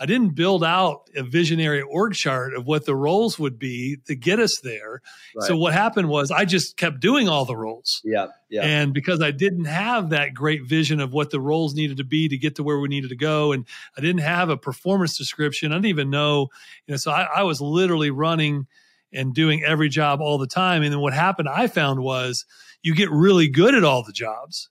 I 0.00 0.06
didn't 0.06 0.34
build 0.34 0.62
out 0.62 1.10
a 1.16 1.24
visionary 1.24 1.82
org 1.82 2.14
chart 2.14 2.54
of 2.54 2.66
what 2.66 2.86
the 2.86 2.94
roles 2.94 3.38
would 3.38 3.58
be 3.58 3.98
to 4.06 4.14
get 4.14 4.38
us 4.38 4.60
there. 4.60 5.02
Right. 5.34 5.46
So 5.48 5.56
what 5.56 5.72
happened 5.72 6.08
was 6.08 6.30
I 6.30 6.44
just 6.44 6.76
kept 6.76 7.00
doing 7.00 7.28
all 7.28 7.44
the 7.44 7.56
roles. 7.56 8.00
Yeah. 8.04 8.28
Yeah. 8.48 8.62
And 8.62 8.94
because 8.94 9.20
I 9.20 9.32
didn't 9.32 9.64
have 9.64 10.10
that 10.10 10.34
great 10.34 10.64
vision 10.64 11.00
of 11.00 11.12
what 11.12 11.30
the 11.30 11.40
roles 11.40 11.74
needed 11.74 11.96
to 11.96 12.04
be 12.04 12.28
to 12.28 12.38
get 12.38 12.56
to 12.56 12.62
where 12.62 12.78
we 12.78 12.88
needed 12.88 13.10
to 13.10 13.16
go, 13.16 13.52
and 13.52 13.66
I 13.96 14.00
didn't 14.00 14.22
have 14.22 14.50
a 14.50 14.56
performance 14.56 15.18
description, 15.18 15.72
I 15.72 15.76
didn't 15.76 15.86
even 15.86 16.10
know, 16.10 16.48
you 16.86 16.92
know, 16.92 16.96
so 16.96 17.10
I, 17.10 17.22
I 17.36 17.42
was 17.42 17.60
literally 17.60 18.10
running 18.10 18.66
and 19.12 19.34
doing 19.34 19.64
every 19.64 19.88
job 19.88 20.20
all 20.20 20.38
the 20.38 20.46
time. 20.46 20.82
And 20.82 20.92
then 20.92 21.00
what 21.00 21.12
happened, 21.12 21.48
I 21.48 21.66
found 21.66 22.00
was 22.00 22.44
you 22.82 22.94
get 22.94 23.10
really 23.10 23.48
good 23.48 23.74
at 23.74 23.84
all 23.84 24.04
the 24.04 24.12
jobs 24.12 24.68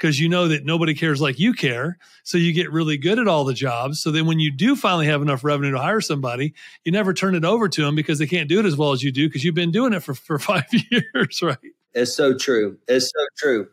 because 0.00 0.18
you 0.18 0.28
know 0.28 0.48
that 0.48 0.64
nobody 0.64 0.94
cares 0.94 1.20
like 1.20 1.38
you 1.38 1.52
care. 1.52 1.98
So 2.22 2.38
you 2.38 2.54
get 2.54 2.72
really 2.72 2.96
good 2.96 3.18
at 3.18 3.28
all 3.28 3.44
the 3.44 3.52
jobs. 3.52 4.00
So 4.00 4.10
then 4.10 4.26
when 4.26 4.40
you 4.40 4.50
do 4.50 4.74
finally 4.74 5.06
have 5.06 5.20
enough 5.20 5.44
revenue 5.44 5.72
to 5.72 5.78
hire 5.78 6.00
somebody, 6.00 6.54
you 6.84 6.92
never 6.92 7.12
turn 7.12 7.34
it 7.34 7.44
over 7.44 7.68
to 7.68 7.84
them 7.84 7.94
because 7.94 8.18
they 8.18 8.26
can't 8.26 8.48
do 8.48 8.58
it 8.58 8.64
as 8.64 8.76
well 8.76 8.92
as 8.92 9.02
you 9.02 9.12
do 9.12 9.28
because 9.28 9.44
you've 9.44 9.54
been 9.54 9.70
doing 9.70 9.92
it 9.92 10.02
for, 10.02 10.14
for 10.14 10.38
five 10.38 10.64
years, 10.90 11.42
right? 11.42 11.58
It's 11.92 12.14
so 12.14 12.36
true. 12.36 12.78
It's 12.88 13.06
so 13.06 13.26
true. 13.36 13.68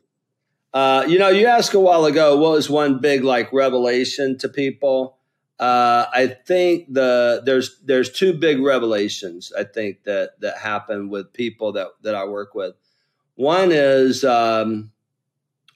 Uh, 0.74 1.06
you 1.08 1.18
know, 1.18 1.30
you 1.30 1.48
asked 1.48 1.74
a 1.74 1.80
while 1.80 2.06
ago, 2.06 2.36
what 2.38 2.52
was 2.52 2.70
one 2.70 3.00
big 3.00 3.24
like 3.24 3.54
revelation 3.54 4.38
to 4.40 4.50
people? 4.50 5.18
Uh, 5.60 6.06
I 6.14 6.28
think 6.28 6.94
the 6.94 7.42
there's 7.44 7.80
there's 7.84 8.12
two 8.12 8.34
big 8.34 8.62
revelations 8.62 9.52
I 9.58 9.64
think 9.64 10.04
that 10.04 10.40
that 10.42 10.60
happen 10.60 11.10
with 11.10 11.34
people 11.34 11.72
that 11.72 11.88
that 12.04 12.14
I 12.14 12.26
work 12.26 12.54
with. 12.54 12.76
One 13.36 13.72
is 13.72 14.24
um, 14.24 14.92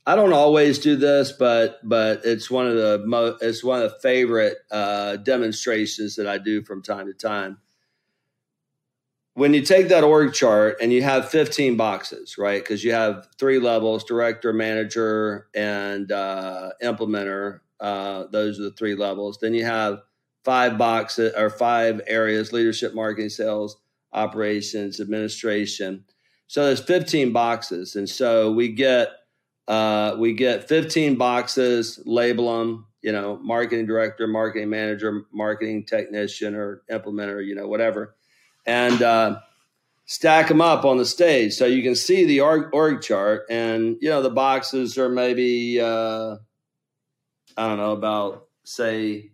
I 0.06 0.16
don't 0.16 0.34
always 0.34 0.80
do 0.80 0.96
this, 0.96 1.32
but 1.32 1.80
but 1.88 2.22
it's 2.26 2.50
one 2.50 2.68
of 2.68 2.76
the 2.76 3.04
mo- 3.06 3.38
it's 3.40 3.64
one 3.64 3.84
of 3.84 3.92
the 3.92 4.00
favorite 4.00 4.58
uh, 4.72 5.18
demonstrations 5.18 6.16
that 6.16 6.28
I 6.28 6.40
do 6.40 6.64
from 6.64 6.82
time 6.82 7.06
to 7.06 7.14
time. 7.14 7.60
When 9.36 9.54
you 9.54 9.62
take 9.62 9.90
that 9.90 10.04
org 10.04 10.34
chart 10.34 10.78
and 10.82 10.92
you 10.92 11.04
have 11.04 11.30
15 11.30 11.78
boxes, 11.78 12.38
right? 12.38 12.62
Because 12.62 12.84
you 12.84 12.94
have 12.94 13.28
three 13.38 13.60
levels: 13.60 14.04
director, 14.04 14.52
manager, 14.54 15.48
and 15.54 16.12
uh, 16.12 16.72
implementer. 16.84 17.60
Uh, 17.80 18.26
those 18.32 18.60
are 18.60 18.64
the 18.64 18.72
three 18.72 18.96
levels. 18.96 19.38
Then 19.40 19.54
you 19.54 19.66
have 19.66 20.00
five 20.44 20.80
boxes 20.80 21.34
or 21.38 21.52
five 21.52 22.02
areas: 22.08 22.52
leadership, 22.52 22.96
marketing, 22.96 23.30
sales, 23.30 23.78
operations, 24.14 25.00
administration. 25.00 26.06
So 26.48 26.66
there's 26.66 26.82
15 26.82 27.32
boxes, 27.32 27.96
and 27.96 28.10
so 28.10 28.52
we 28.52 28.70
get 28.70 29.10
uh, 29.72 30.18
we 30.18 30.34
get 30.34 30.68
15 30.68 31.16
boxes, 31.16 31.98
label 32.06 32.60
them, 32.60 32.88
you 33.02 33.14
know, 33.14 33.38
marketing 33.38 33.86
director, 33.86 34.28
marketing 34.28 34.70
manager, 34.70 35.22
marketing 35.32 35.86
technician, 35.86 36.56
or 36.56 36.82
implementer, 36.92 37.46
you 37.46 37.56
know, 37.56 37.70
whatever, 37.70 38.14
and 38.66 39.02
uh, 39.02 39.40
stack 40.04 40.50
them 40.50 40.60
up 40.60 40.84
on 40.84 40.98
the 40.98 41.06
stage 41.06 41.54
so 41.54 41.66
you 41.66 41.82
can 41.82 41.96
see 41.96 42.26
the 42.26 42.42
org, 42.42 42.68
org 42.74 43.02
chart. 43.02 43.44
And 43.50 43.96
you 44.02 44.10
know, 44.10 44.22
the 44.22 44.30
boxes 44.30 44.98
are 44.98 45.08
maybe 45.08 45.80
uh, 45.80 46.36
I 47.56 47.68
don't 47.70 47.78
know 47.78 47.94
about 47.94 48.48
say 48.66 49.32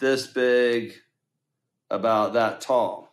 this 0.00 0.26
big, 0.26 0.94
about 1.88 2.32
that 2.32 2.60
tall. 2.60 3.05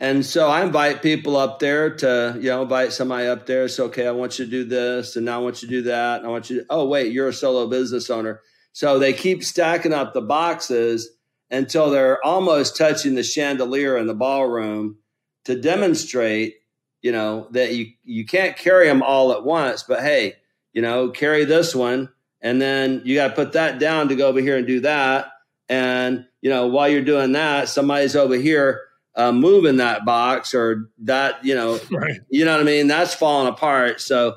And 0.00 0.24
so 0.24 0.48
I 0.48 0.62
invite 0.62 1.02
people 1.02 1.36
up 1.36 1.58
there 1.58 1.90
to, 1.96 2.36
you 2.36 2.50
know, 2.50 2.62
invite 2.62 2.92
somebody 2.92 3.26
up 3.26 3.46
there. 3.46 3.66
So, 3.66 3.86
okay, 3.86 4.06
I 4.06 4.12
want 4.12 4.38
you 4.38 4.44
to 4.44 4.50
do 4.50 4.64
this 4.64 5.16
and 5.16 5.26
now 5.26 5.40
I 5.40 5.42
want 5.42 5.60
you 5.60 5.68
to 5.68 5.74
do 5.74 5.82
that. 5.82 6.24
I 6.24 6.28
want 6.28 6.50
you 6.50 6.60
to, 6.60 6.66
oh, 6.70 6.86
wait, 6.86 7.12
you're 7.12 7.28
a 7.28 7.32
solo 7.32 7.66
business 7.66 8.08
owner. 8.08 8.40
So 8.72 8.98
they 8.98 9.12
keep 9.12 9.42
stacking 9.42 9.92
up 9.92 10.14
the 10.14 10.20
boxes 10.20 11.10
until 11.50 11.90
they're 11.90 12.24
almost 12.24 12.76
touching 12.76 13.16
the 13.16 13.24
chandelier 13.24 13.96
in 13.96 14.06
the 14.06 14.14
ballroom 14.14 14.98
to 15.46 15.60
demonstrate, 15.60 16.56
you 17.02 17.10
know, 17.10 17.48
that 17.50 17.74
you, 17.74 17.86
you 18.04 18.24
can't 18.24 18.56
carry 18.56 18.86
them 18.86 19.02
all 19.02 19.32
at 19.32 19.44
once, 19.44 19.82
but 19.82 20.00
hey, 20.00 20.36
you 20.72 20.82
know, 20.82 21.10
carry 21.10 21.44
this 21.44 21.74
one. 21.74 22.10
And 22.40 22.62
then 22.62 23.02
you 23.04 23.16
got 23.16 23.28
to 23.28 23.34
put 23.34 23.54
that 23.54 23.80
down 23.80 24.08
to 24.08 24.14
go 24.14 24.28
over 24.28 24.40
here 24.40 24.56
and 24.56 24.66
do 24.66 24.80
that. 24.80 25.32
And, 25.68 26.26
you 26.40 26.50
know, 26.50 26.68
while 26.68 26.88
you're 26.88 27.02
doing 27.02 27.32
that, 27.32 27.68
somebody's 27.68 28.14
over 28.14 28.36
here 28.36 28.82
uh, 29.18 29.32
moving 29.32 29.76
that 29.78 30.04
box 30.04 30.54
or 30.54 30.88
that, 30.98 31.44
you 31.44 31.54
know, 31.54 31.80
right. 31.90 32.20
you 32.30 32.44
know 32.44 32.52
what 32.52 32.60
I 32.60 32.64
mean? 32.64 32.86
That's 32.86 33.14
falling 33.14 33.48
apart. 33.48 34.00
So 34.00 34.36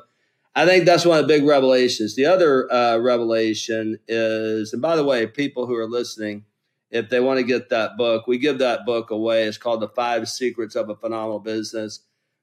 I 0.55 0.65
think 0.65 0.85
that's 0.85 1.05
one 1.05 1.19
of 1.19 1.27
the 1.27 1.33
big 1.33 1.45
revelations. 1.45 2.15
The 2.15 2.25
other 2.25 2.71
uh, 2.73 2.97
revelation 2.97 3.99
is, 4.07 4.73
and 4.73 4.81
by 4.81 4.95
the 4.95 5.03
way, 5.03 5.27
people 5.27 5.67
who 5.67 5.75
are 5.75 5.87
listening, 5.87 6.45
if 6.89 7.09
they 7.09 7.21
want 7.21 7.37
to 7.37 7.45
get 7.45 7.69
that 7.69 7.95
book, 7.95 8.27
we 8.27 8.37
give 8.37 8.57
that 8.57 8.85
book 8.85 9.11
away. 9.11 9.43
It's 9.43 9.57
called 9.57 9.81
The 9.81 9.87
Five 9.87 10.27
Secrets 10.27 10.75
of 10.75 10.89
a 10.89 10.95
Phenomenal 10.95 11.39
Business 11.39 12.01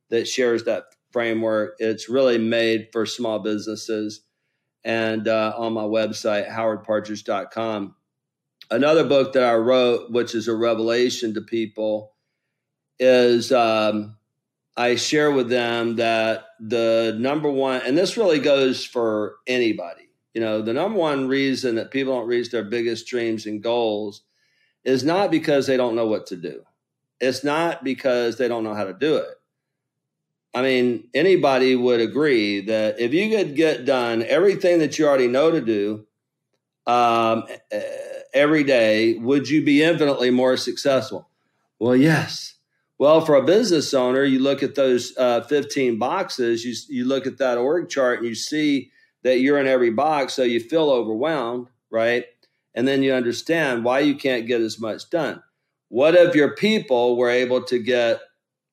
that 0.08 0.26
shares 0.26 0.64
that 0.64 0.84
framework. 1.12 1.74
It's 1.80 2.08
really 2.08 2.38
made 2.38 2.88
for 2.92 3.04
small 3.04 3.40
businesses. 3.40 4.22
And 4.84 5.26
uh, 5.26 5.54
on 5.56 5.74
my 5.74 5.82
website, 5.82 6.48
howardpartridge.com. 6.48 7.94
Another 8.70 9.04
book 9.04 9.32
that 9.32 9.42
I 9.42 9.54
wrote, 9.54 10.10
which 10.12 10.34
is 10.34 10.46
a 10.46 10.54
revelation 10.54 11.34
to 11.34 11.40
people, 11.40 12.14
is 12.98 13.52
um, 13.52 14.16
I 14.76 14.94
share 14.94 15.30
with 15.30 15.48
them 15.48 15.96
that 15.96 16.46
the 16.60 17.16
number 17.18 17.50
one, 17.50 17.82
and 17.84 17.96
this 17.96 18.16
really 18.16 18.38
goes 18.38 18.84
for 18.84 19.36
anybody, 19.46 20.08
you 20.34 20.40
know, 20.40 20.62
the 20.62 20.72
number 20.72 20.98
one 20.98 21.28
reason 21.28 21.74
that 21.76 21.90
people 21.90 22.14
don't 22.14 22.28
reach 22.28 22.50
their 22.50 22.64
biggest 22.64 23.06
dreams 23.06 23.46
and 23.46 23.62
goals 23.62 24.22
is 24.84 25.02
not 25.04 25.30
because 25.30 25.66
they 25.66 25.76
don't 25.76 25.96
know 25.96 26.06
what 26.06 26.26
to 26.28 26.36
do. 26.36 26.62
It's 27.20 27.42
not 27.42 27.82
because 27.82 28.38
they 28.38 28.46
don't 28.46 28.62
know 28.62 28.74
how 28.74 28.84
to 28.84 28.92
do 28.92 29.16
it. 29.16 29.34
I 30.54 30.62
mean, 30.62 31.08
anybody 31.12 31.76
would 31.76 32.00
agree 32.00 32.60
that 32.62 33.00
if 33.00 33.12
you 33.12 33.36
could 33.36 33.54
get 33.54 33.84
done 33.84 34.22
everything 34.22 34.78
that 34.78 34.98
you 34.98 35.06
already 35.06 35.26
know 35.26 35.50
to 35.50 35.60
do 35.60 36.06
um, 36.86 37.44
every 38.32 38.64
day, 38.64 39.14
would 39.14 39.48
you 39.48 39.64
be 39.64 39.82
infinitely 39.82 40.30
more 40.30 40.56
successful? 40.56 41.28
Well, 41.78 41.96
yes. 41.96 42.54
Well, 42.98 43.20
for 43.20 43.36
a 43.36 43.44
business 43.44 43.94
owner, 43.94 44.24
you 44.24 44.40
look 44.40 44.62
at 44.62 44.74
those 44.74 45.16
uh, 45.16 45.42
15 45.42 45.98
boxes, 45.98 46.64
you, 46.64 46.74
you 46.94 47.04
look 47.04 47.26
at 47.26 47.38
that 47.38 47.56
org 47.56 47.88
chart 47.88 48.18
and 48.18 48.28
you 48.28 48.34
see 48.34 48.90
that 49.22 49.38
you're 49.38 49.58
in 49.58 49.68
every 49.68 49.90
box. 49.90 50.34
So 50.34 50.42
you 50.42 50.58
feel 50.58 50.90
overwhelmed, 50.90 51.68
right? 51.90 52.24
And 52.74 52.88
then 52.88 53.02
you 53.02 53.12
understand 53.12 53.84
why 53.84 54.00
you 54.00 54.16
can't 54.16 54.46
get 54.46 54.60
as 54.60 54.80
much 54.80 55.10
done. 55.10 55.42
What 55.88 56.14
if 56.14 56.34
your 56.34 56.54
people 56.54 57.16
were 57.16 57.30
able 57.30 57.62
to 57.64 57.78
get 57.78 58.20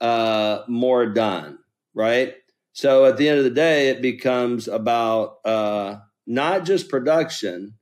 uh, 0.02 0.64
more 0.68 1.06
done, 1.06 1.60
right? 1.94 2.36
So 2.74 3.06
at 3.06 3.18
the 3.18 3.30
end 3.30 3.38
of 3.38 3.46
the 3.46 3.52
day, 3.52 3.90
it 3.90 4.02
becomes 4.02 4.68
about 4.68 5.38
uh, 5.46 5.98
not 6.28 6.66
just 6.66 6.90
production, 6.90 7.76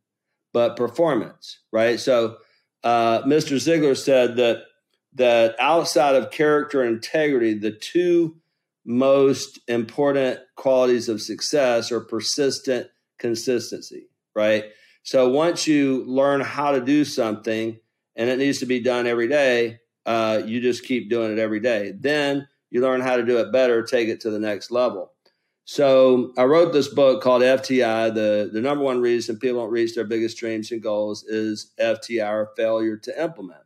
but 0.51 0.75
performance, 0.75 1.59
right? 1.71 1.99
So 1.99 2.37
uh, 2.83 3.23
Mr. 3.23 3.55
Ziglar 3.55 3.97
said 3.97 4.35
that 4.35 4.63
that 5.15 5.55
outside 5.59 6.15
of 6.15 6.31
character 6.31 6.81
and 6.81 6.95
integrity, 6.95 7.53
the 7.53 7.71
two 7.71 8.37
most 8.85 9.59
important 9.67 10.39
qualities 10.55 11.09
of 11.09 11.21
success 11.21 11.91
are 11.91 12.01
persistent 12.01 12.87
consistency, 13.19 14.09
right? 14.35 14.65
So 15.03 15.29
once 15.29 15.67
you 15.67 16.03
learn 16.05 16.41
how 16.41 16.71
to 16.71 16.81
do 16.81 17.05
something 17.05 17.79
and 18.15 18.29
it 18.29 18.39
needs 18.39 18.59
to 18.59 18.65
be 18.65 18.81
done 18.81 19.07
every 19.07 19.27
day, 19.27 19.79
uh, 20.05 20.41
you 20.45 20.61
just 20.61 20.85
keep 20.85 21.09
doing 21.09 21.31
it 21.31 21.39
every 21.39 21.59
day. 21.59 21.93
Then 21.97 22.47
you 22.69 22.81
learn 22.81 23.01
how 23.01 23.17
to 23.17 23.25
do 23.25 23.37
it 23.37 23.51
better, 23.51 23.83
take 23.83 24.09
it 24.09 24.21
to 24.21 24.29
the 24.29 24.39
next 24.39 24.71
level. 24.71 25.11
So 25.65 26.33
I 26.37 26.43
wrote 26.43 26.73
this 26.73 26.89
book 26.89 27.21
called 27.21 27.41
FTI. 27.41 28.13
The 28.13 28.49
the 28.51 28.59
number 28.59 28.83
one 28.83 28.99
reason 28.99 29.39
people 29.39 29.61
don't 29.61 29.71
reach 29.71 29.95
their 29.95 30.03
biggest 30.03 30.37
dreams 30.37 30.71
and 30.71 30.83
goals 30.83 31.23
is 31.23 31.71
FTI 31.79 32.29
or 32.29 32.49
failure 32.57 32.97
to 32.97 33.23
implement. 33.23 33.62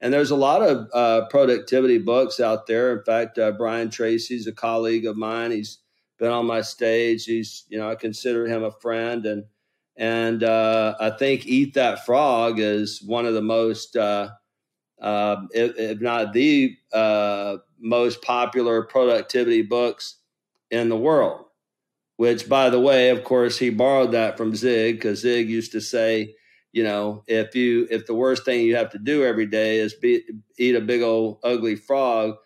And 0.00 0.12
there's 0.12 0.30
a 0.30 0.36
lot 0.36 0.62
of 0.62 0.88
uh, 0.94 1.26
productivity 1.28 1.98
books 1.98 2.40
out 2.40 2.66
there. 2.66 2.96
In 2.96 3.04
fact, 3.04 3.38
uh, 3.38 3.52
Brian 3.52 3.90
Tracy's 3.90 4.46
a 4.46 4.52
colleague 4.52 5.06
of 5.06 5.16
mine. 5.16 5.50
He's 5.50 5.78
been 6.18 6.30
on 6.30 6.46
my 6.46 6.62
stage. 6.62 7.24
He's 7.24 7.64
you 7.68 7.78
know 7.78 7.90
I 7.90 7.94
consider 7.96 8.46
him 8.46 8.62
a 8.62 8.70
friend, 8.70 9.26
and 9.26 9.44
and 10.00 10.42
uh, 10.42 10.94
I 10.98 11.10
think 11.10 11.46
Eat 11.46 11.74
That 11.74 12.06
Frog 12.06 12.58
is 12.58 13.02
one 13.02 13.26
of 13.26 13.34
the 13.34 13.42
most, 13.42 13.96
uh, 13.96 14.30
uh, 15.00 15.42
if, 15.52 15.76
if, 15.76 16.00
not 16.00 16.32
the 16.32 16.74
uh, 16.90 17.58
most 17.78 18.22
popular 18.22 18.82
productivity 18.82 19.60
books 19.60 20.16
in 20.70 20.88
the 20.88 20.96
world. 20.96 21.44
Which, 22.16 22.48
by 22.48 22.70
the 22.70 22.80
way, 22.80 23.10
of 23.10 23.24
course, 23.24 23.58
he 23.58 23.68
borrowed 23.68 24.12
that 24.12 24.38
from 24.38 24.54
Zig 24.54 24.96
because 24.96 25.20
Zig 25.20 25.50
used 25.50 25.72
to 25.72 25.80
say, 25.82 26.34
you 26.72 26.84
know, 26.84 27.24
if 27.26 27.54
you 27.54 27.86
if 27.90 28.06
the 28.06 28.14
worst 28.14 28.44
thing 28.44 28.64
you 28.64 28.76
have 28.76 28.90
to 28.90 28.98
do 28.98 29.24
every 29.24 29.46
day 29.46 29.78
is 29.78 29.94
be, 29.94 30.22
eat 30.58 30.74
a 30.76 30.80
big 30.80 31.02
old 31.02 31.38
ugly 31.42 31.76
frog, 31.76 32.36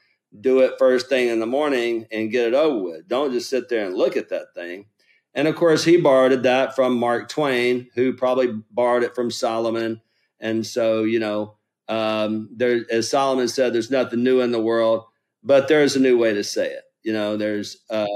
do 0.40 0.60
it 0.60 0.74
first 0.78 1.08
thing 1.08 1.28
in 1.28 1.40
the 1.40 1.46
morning 1.46 2.06
and 2.10 2.30
get 2.30 2.48
it 2.48 2.54
over 2.54 2.82
with. 2.82 3.08
Don't 3.08 3.32
just 3.32 3.50
sit 3.50 3.68
there 3.68 3.86
and 3.86 3.94
look 3.94 4.16
at 4.16 4.30
that 4.30 4.54
thing. 4.54 4.86
And 5.34 5.48
of 5.48 5.56
course, 5.56 5.84
he 5.84 5.96
borrowed 5.96 6.42
that 6.44 6.74
from 6.76 6.96
Mark 6.96 7.28
Twain, 7.28 7.88
who 7.94 8.12
probably 8.12 8.48
borrowed 8.70 9.02
it 9.02 9.14
from 9.14 9.30
Solomon. 9.30 10.00
And 10.40 10.66
so, 10.66 11.02
you 11.04 11.18
know, 11.18 11.56
um, 11.88 12.48
there, 12.54 12.84
as 12.90 13.10
Solomon 13.10 13.48
said, 13.48 13.72
there's 13.72 13.90
nothing 13.90 14.22
new 14.22 14.40
in 14.40 14.52
the 14.52 14.62
world, 14.62 15.04
but 15.42 15.68
there's 15.68 15.96
a 15.96 16.00
new 16.00 16.16
way 16.18 16.32
to 16.34 16.44
say 16.44 16.70
it 16.70 16.82
you 17.02 17.12
know 17.12 17.36
there's 17.36 17.76
uh, 17.90 18.06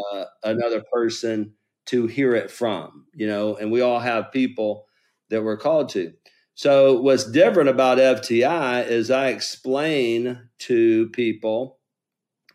another 0.42 0.82
person 0.90 1.52
to 1.86 2.06
hear 2.06 2.34
it 2.34 2.50
from 2.50 3.04
you 3.14 3.26
know 3.26 3.56
and 3.56 3.70
we 3.70 3.80
all 3.82 4.00
have 4.00 4.32
people 4.32 4.86
that 5.30 5.42
we're 5.42 5.56
called 5.56 5.88
to. 5.90 6.12
So 6.54 7.00
what's 7.00 7.30
different 7.30 7.68
about 7.68 7.98
fti 7.98 8.86
is 8.86 9.10
i 9.10 9.28
explain 9.28 10.48
to 10.58 11.08
people 11.10 11.78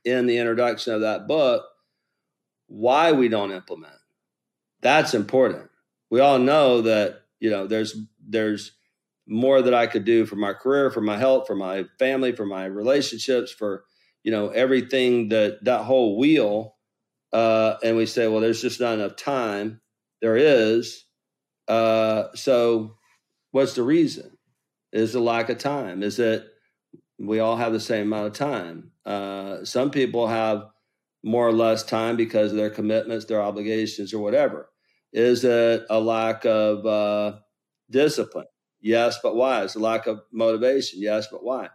in 0.04 0.26
the 0.26 0.38
introduction 0.38 0.94
of 0.94 1.02
that 1.02 1.28
book 1.28 1.64
why 2.68 3.12
we 3.12 3.28
don't 3.28 3.52
implement. 3.52 3.94
That's 4.82 5.14
important. 5.14 5.70
We 6.10 6.20
all 6.20 6.40
know 6.40 6.82
that 6.82 7.22
you 7.40 7.50
know 7.50 7.68
there's 7.68 7.96
there's 8.26 8.72
more 9.26 9.62
that 9.62 9.74
i 9.74 9.88
could 9.88 10.04
do 10.04 10.26
for 10.26 10.36
my 10.36 10.52
career 10.52 10.92
for 10.92 11.00
my 11.00 11.18
health 11.18 11.48
for 11.48 11.56
my 11.56 11.86
family 11.98 12.34
for 12.34 12.46
my 12.46 12.66
relationships 12.66 13.54
for 13.54 13.86
you 14.24 14.32
know 14.32 14.50
everything 14.50 15.30
that 15.30 15.64
that 15.64 15.84
whole 15.84 16.18
wheel. 16.18 16.76
Uh, 17.32 17.78
and 17.84 17.98
we 17.98 18.06
say 18.06 18.28
well 18.28 18.42
there's 18.42 18.62
just 18.62 18.80
not 18.80 18.94
enough 18.94 19.16
time. 19.16 19.82
There 20.22 20.38
is 20.38 21.06
uh, 21.68 22.26
so 22.36 22.98
what's 23.52 23.74
the 23.74 23.84
reason? 23.84 24.38
Is 24.92 25.14
the 25.14 25.20
lack 25.20 25.50
of 25.50 25.58
time? 25.58 26.04
Is 26.04 26.18
that 26.18 26.46
we 27.18 27.40
all 27.40 27.56
have 27.58 27.74
the 27.74 27.80
same 27.80 28.08
amount 28.08 28.28
of 28.28 28.34
time? 28.34 28.92
Uh, 29.06 29.66
some 29.66 29.92
people 29.92 30.28
have 30.28 30.66
more 31.24 31.48
or 31.48 31.54
less 31.54 31.84
time 31.84 32.16
because 32.18 32.52
of 32.52 32.58
their 32.58 32.70
commitments 32.70 33.26
their 33.26 33.42
obligations 33.42 34.14
or 34.14 34.20
whatever. 34.20 34.70
Is 35.14 35.44
it 35.44 35.86
a 35.90 36.00
lack 36.00 36.46
of 36.46 36.86
uh, 36.86 37.40
discipline? 37.90 38.46
Yes 38.82 39.18
but 39.24 39.36
why? 39.36 39.64
It's 39.64 39.76
a 39.76 39.80
lack 39.80 40.08
of 40.08 40.22
motivation? 40.32 41.02
Yes 41.02 41.28
but 41.32 41.44
why? 41.44 41.70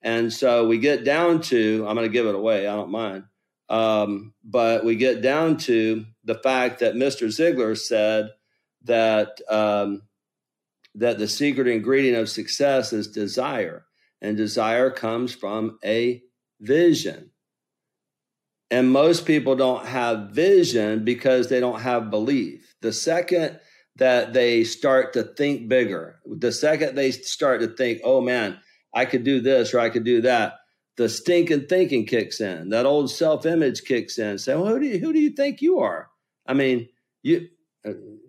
And 0.00 0.32
so 0.32 0.66
we 0.66 0.78
get 0.78 1.04
down 1.04 1.40
to, 1.42 1.86
I'm 1.88 1.96
going 1.96 2.06
to 2.06 2.12
give 2.12 2.26
it 2.26 2.34
away, 2.34 2.68
I 2.68 2.76
don't 2.76 2.90
mind. 2.90 3.24
Um, 3.70 4.34
but 4.44 4.84
we 4.84 4.96
get 4.96 5.22
down 5.22 5.56
to 5.58 6.04
the 6.24 6.34
fact 6.34 6.80
that 6.80 6.94
Mr. 6.94 7.26
Ziglar 7.28 7.76
said 7.76 8.28
that 8.84 9.40
um, 9.48 10.02
that 10.94 11.18
the 11.18 11.28
secret 11.28 11.66
ingredient 11.66 12.18
of 12.18 12.28
success 12.28 12.92
is 12.92 13.08
desire, 13.08 13.86
and 14.20 14.36
desire 14.36 14.90
comes 14.90 15.34
from 15.34 15.78
a 15.84 16.22
vision. 16.60 17.30
And 18.70 18.90
most 18.90 19.26
people 19.26 19.56
don't 19.56 19.86
have 19.86 20.30
vision 20.30 21.04
because 21.04 21.48
they 21.48 21.60
don't 21.60 21.80
have 21.80 22.10
belief. 22.10 22.74
The 22.80 22.92
second 22.92 23.60
that 23.96 24.32
they 24.32 24.64
start 24.64 25.12
to 25.12 25.22
think 25.22 25.68
bigger, 25.68 26.20
the 26.26 26.50
second 26.50 26.96
they 26.96 27.10
start 27.12 27.60
to 27.60 27.68
think, 27.68 28.00
oh 28.02 28.20
man, 28.20 28.58
I 28.92 29.04
could 29.04 29.24
do 29.24 29.40
this 29.40 29.74
or 29.74 29.80
I 29.80 29.90
could 29.90 30.04
do 30.04 30.20
that. 30.22 30.54
The 30.96 31.08
stinking 31.08 31.66
thinking 31.66 32.06
kicks 32.06 32.40
in. 32.40 32.70
That 32.70 32.86
old 32.86 33.10
self 33.10 33.46
image 33.46 33.82
kicks 33.84 34.18
in. 34.18 34.38
Say, 34.38 34.54
well, 34.54 34.66
who 34.66 34.80
do 34.80 34.86
you, 34.86 34.98
who 34.98 35.12
do 35.12 35.18
you 35.18 35.30
think 35.30 35.60
you 35.60 35.80
are? 35.80 36.08
I 36.46 36.54
mean, 36.54 36.88
you 37.22 37.48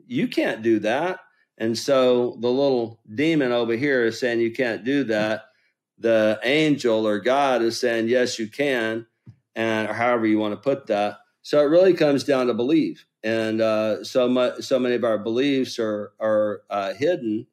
you 0.08 0.28
can't 0.28 0.62
do 0.62 0.80
that. 0.80 1.20
And 1.58 1.78
so 1.78 2.38
the 2.39 2.50
little 2.50 3.00
demon 3.13 3.52
over 3.52 3.74
here 3.74 4.06
is 4.06 4.20
saying 4.20 4.39
you 4.39 4.52
can't 4.52 4.84
do 4.84 5.06
that. 5.06 5.46
The 5.98 6.39
angel 6.44 7.08
or 7.08 7.20
God 7.20 7.62
is 7.62 7.80
saying 7.80 8.10
yes, 8.10 8.38
you 8.38 8.48
can, 8.48 9.06
and 9.56 9.89
or 9.89 9.94
however 9.94 10.28
you 10.28 10.38
want 10.39 10.54
to 10.54 10.58
put 10.58 10.88
that. 10.88 11.20
So 11.41 11.60
it 11.60 11.70
really 11.70 11.94
comes 11.94 12.24
down 12.24 12.48
to 12.48 12.54
belief, 12.54 13.06
and 13.24 13.62
uh, 13.62 14.04
so 14.04 14.28
much, 14.28 14.62
so 14.63 14.78
many 14.80 14.96
of 14.96 15.04
our 15.06 15.18
beliefs 15.18 15.80
are 15.80 16.12
are 16.20 16.63
uh, 16.70 16.94
hidden 16.94 17.48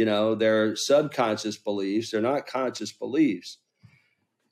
you 0.00 0.06
know, 0.06 0.34
they're 0.34 0.76
subconscious 0.76 1.58
beliefs, 1.58 2.10
they're 2.10 2.22
not 2.22 2.46
conscious 2.46 2.90
beliefs. 2.90 3.58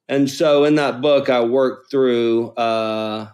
And 0.07 0.29
so 0.29 0.65
in 0.65 0.75
that 0.75 1.01
book, 1.01 1.31
I 1.31 1.43
worked 1.43 1.91
through, 1.91 2.51
uh, 2.51 3.29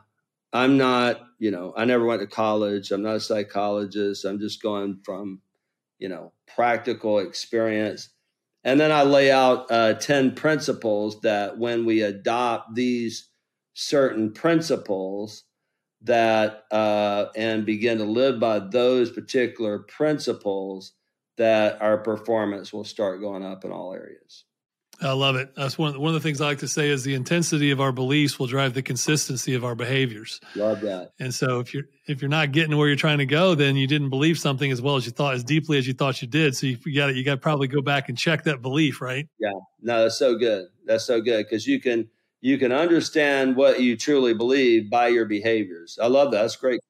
I'm 0.53 0.77
not, 0.77 1.21
you 1.45 1.51
know, 1.51 1.75
I 1.77 1.85
never 1.85 2.07
went 2.07 2.23
to 2.23 2.27
college. 2.27 2.91
I'm 2.91 3.03
not 3.03 3.17
a 3.17 3.21
psychologist. 3.21 4.25
I'm 4.25 4.39
just 4.39 4.63
going 4.63 5.01
from, 5.05 5.43
you 5.99 6.09
know, 6.09 6.33
practical 6.47 7.19
experience. 7.19 8.09
And 8.65 8.81
then 8.81 8.91
I 8.91 9.03
lay 9.03 9.31
out 9.31 9.71
uh, 9.71 9.93
10 9.93 10.37
principles 10.37 11.21
that 11.21 11.59
when 11.59 11.85
we 11.85 12.01
adopt 12.01 12.75
these 12.75 13.29
certain 13.75 14.33
principles, 14.33 15.45
that 16.01 16.65
uh, 16.71 17.27
and 17.37 17.67
begin 17.67 17.99
to 17.99 18.05
live 18.05 18.41
by 18.41 18.61
those 18.61 19.11
particular 19.11 19.81
principles, 19.81 20.95
that 21.37 21.83
our 21.83 21.99
performance 21.99 22.73
will 22.73 22.85
start 22.85 23.21
going 23.21 23.45
up 23.45 23.67
in 23.67 23.71
all 23.71 23.93
areas. 23.93 24.47
I 25.01 25.13
love 25.13 25.37
it. 25.37 25.55
That's 25.57 25.77
one 25.77 26.01
one 26.01 26.15
of 26.15 26.23
the 26.23 26.27
things 26.27 26.41
I 26.41 26.47
like 26.47 26.59
to 26.59 26.69
say 26.69 26.89
is 26.89 27.05
the 27.05 27.15
intensity 27.15 27.71
of 27.71 27.81
our 27.81 27.93
beliefs 27.93 28.39
will 28.39 28.47
drive 28.47 28.75
the 28.75 28.83
consistency 28.83 29.55
of 29.55 29.65
our 29.65 29.75
behaviors. 29.75 30.41
Love 30.55 30.81
that. 30.83 31.13
And 31.19 31.35
so 31.35 31.61
if 31.61 31.75
you're 31.75 31.85
if 32.07 32.23
you're 32.23 32.29
not 32.29 32.53
getting 32.53 32.77
where 32.77 32.87
you're 32.87 32.97
trying 32.97 33.19
to 33.19 33.27
go, 33.27 33.55
then 33.55 33.77
you 33.77 33.87
didn't 33.87 34.11
believe 34.11 34.39
something 34.39 34.71
as 34.71 34.81
well 34.81 34.97
as 34.97 35.07
you 35.07 35.13
thought, 35.13 35.35
as 35.35 35.45
deeply 35.45 35.79
as 35.79 35.87
you 35.87 35.95
thought 35.95 36.21
you 36.23 36.29
did. 36.29 36.57
So 36.57 36.67
you, 36.67 36.79
you 36.87 36.95
got 36.97 37.15
you 37.15 37.25
got 37.25 37.33
to 37.33 37.41
probably 37.41 37.69
go 37.69 37.83
back 37.83 38.09
and 38.09 38.17
check 38.17 38.45
that 38.45 38.63
belief, 38.63 39.01
right? 39.01 39.29
Yeah. 39.39 39.53
No, 39.83 40.03
that's 40.03 40.19
so 40.19 40.37
good. 40.37 40.67
That's 40.85 41.05
so 41.05 41.21
good 41.21 41.47
because 41.47 41.67
you 41.67 41.81
can 41.81 42.09
you 42.41 42.59
can 42.59 42.73
understand 42.73 43.57
what 43.57 43.81
you 43.81 43.97
truly 43.97 44.35
believe 44.35 44.91
by 44.91 45.09
your 45.09 45.25
behaviors. 45.25 45.99
I 46.01 46.07
love 46.07 46.31
that. 46.33 46.43
That's 46.43 46.57
great. 46.57 46.81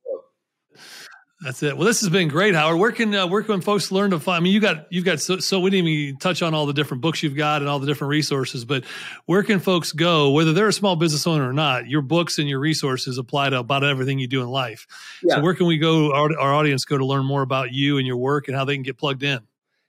That's 1.45 1.63
it. 1.63 1.77
Well, 1.77 1.87
this 1.87 2.01
has 2.01 2.09
been 2.09 2.29
great, 2.29 2.55
Howard. 2.55 2.79
Where 2.79 2.91
can 2.91 3.15
uh, 3.15 3.27
where 3.27 3.43
can 3.43 3.61
folks 3.61 3.93
learn 3.93 4.13
to 4.13 4.19
find? 4.19 4.39
I 4.39 4.41
mean, 4.41 4.55
you 4.55 4.61
got 4.61 4.91
you've 4.91 5.05
got 5.05 5.21
so, 5.21 5.41
so 5.41 5.61
we 5.61 5.69
didn't 5.69 5.89
even 5.89 6.17
touch 6.17 6.41
on 6.41 6.55
all 6.55 6.65
the 6.65 6.73
different 6.73 7.03
books 7.03 7.23
you've 7.23 7.37
got 7.37 7.61
and 7.61 7.69
all 7.69 7.79
the 7.79 7.87
different 7.87 8.09
resources, 8.09 8.65
but 8.65 8.85
where 9.27 9.43
can 9.43 9.61
folks 9.61 9.93
go, 9.93 10.31
whether 10.31 10.55
they're 10.55 10.69
a 10.69 10.73
small 10.73 10.97
business 10.97 11.27
owner 11.27 11.47
or 11.47 11.53
not? 11.53 11.87
Your 11.87 12.01
books 12.01 12.39
and 12.39 12.49
your 12.49 12.61
resources 12.61 13.19
apply 13.19 13.51
to 13.51 13.59
about 13.59 13.85
everything 13.85 14.19
you 14.19 14.27
do 14.27 14.41
in 14.41 14.49
life. 14.49 14.87
Yeah. 15.23 15.35
So, 15.35 15.43
where 15.43 15.53
can 15.53 15.67
we 15.67 15.77
go? 15.77 16.15
Our, 16.15 16.31
our 16.39 16.55
audience 16.55 16.87
go 16.87 16.97
to 16.97 17.05
learn 17.05 17.27
more 17.27 17.43
about 17.43 17.73
you 17.73 17.99
and 17.99 18.07
your 18.07 18.17
work 18.17 18.49
and 18.49 18.57
how 18.57 18.65
they 18.65 18.75
can 18.75 18.83
get 18.83 18.97
plugged 18.97 19.23
in. 19.23 19.41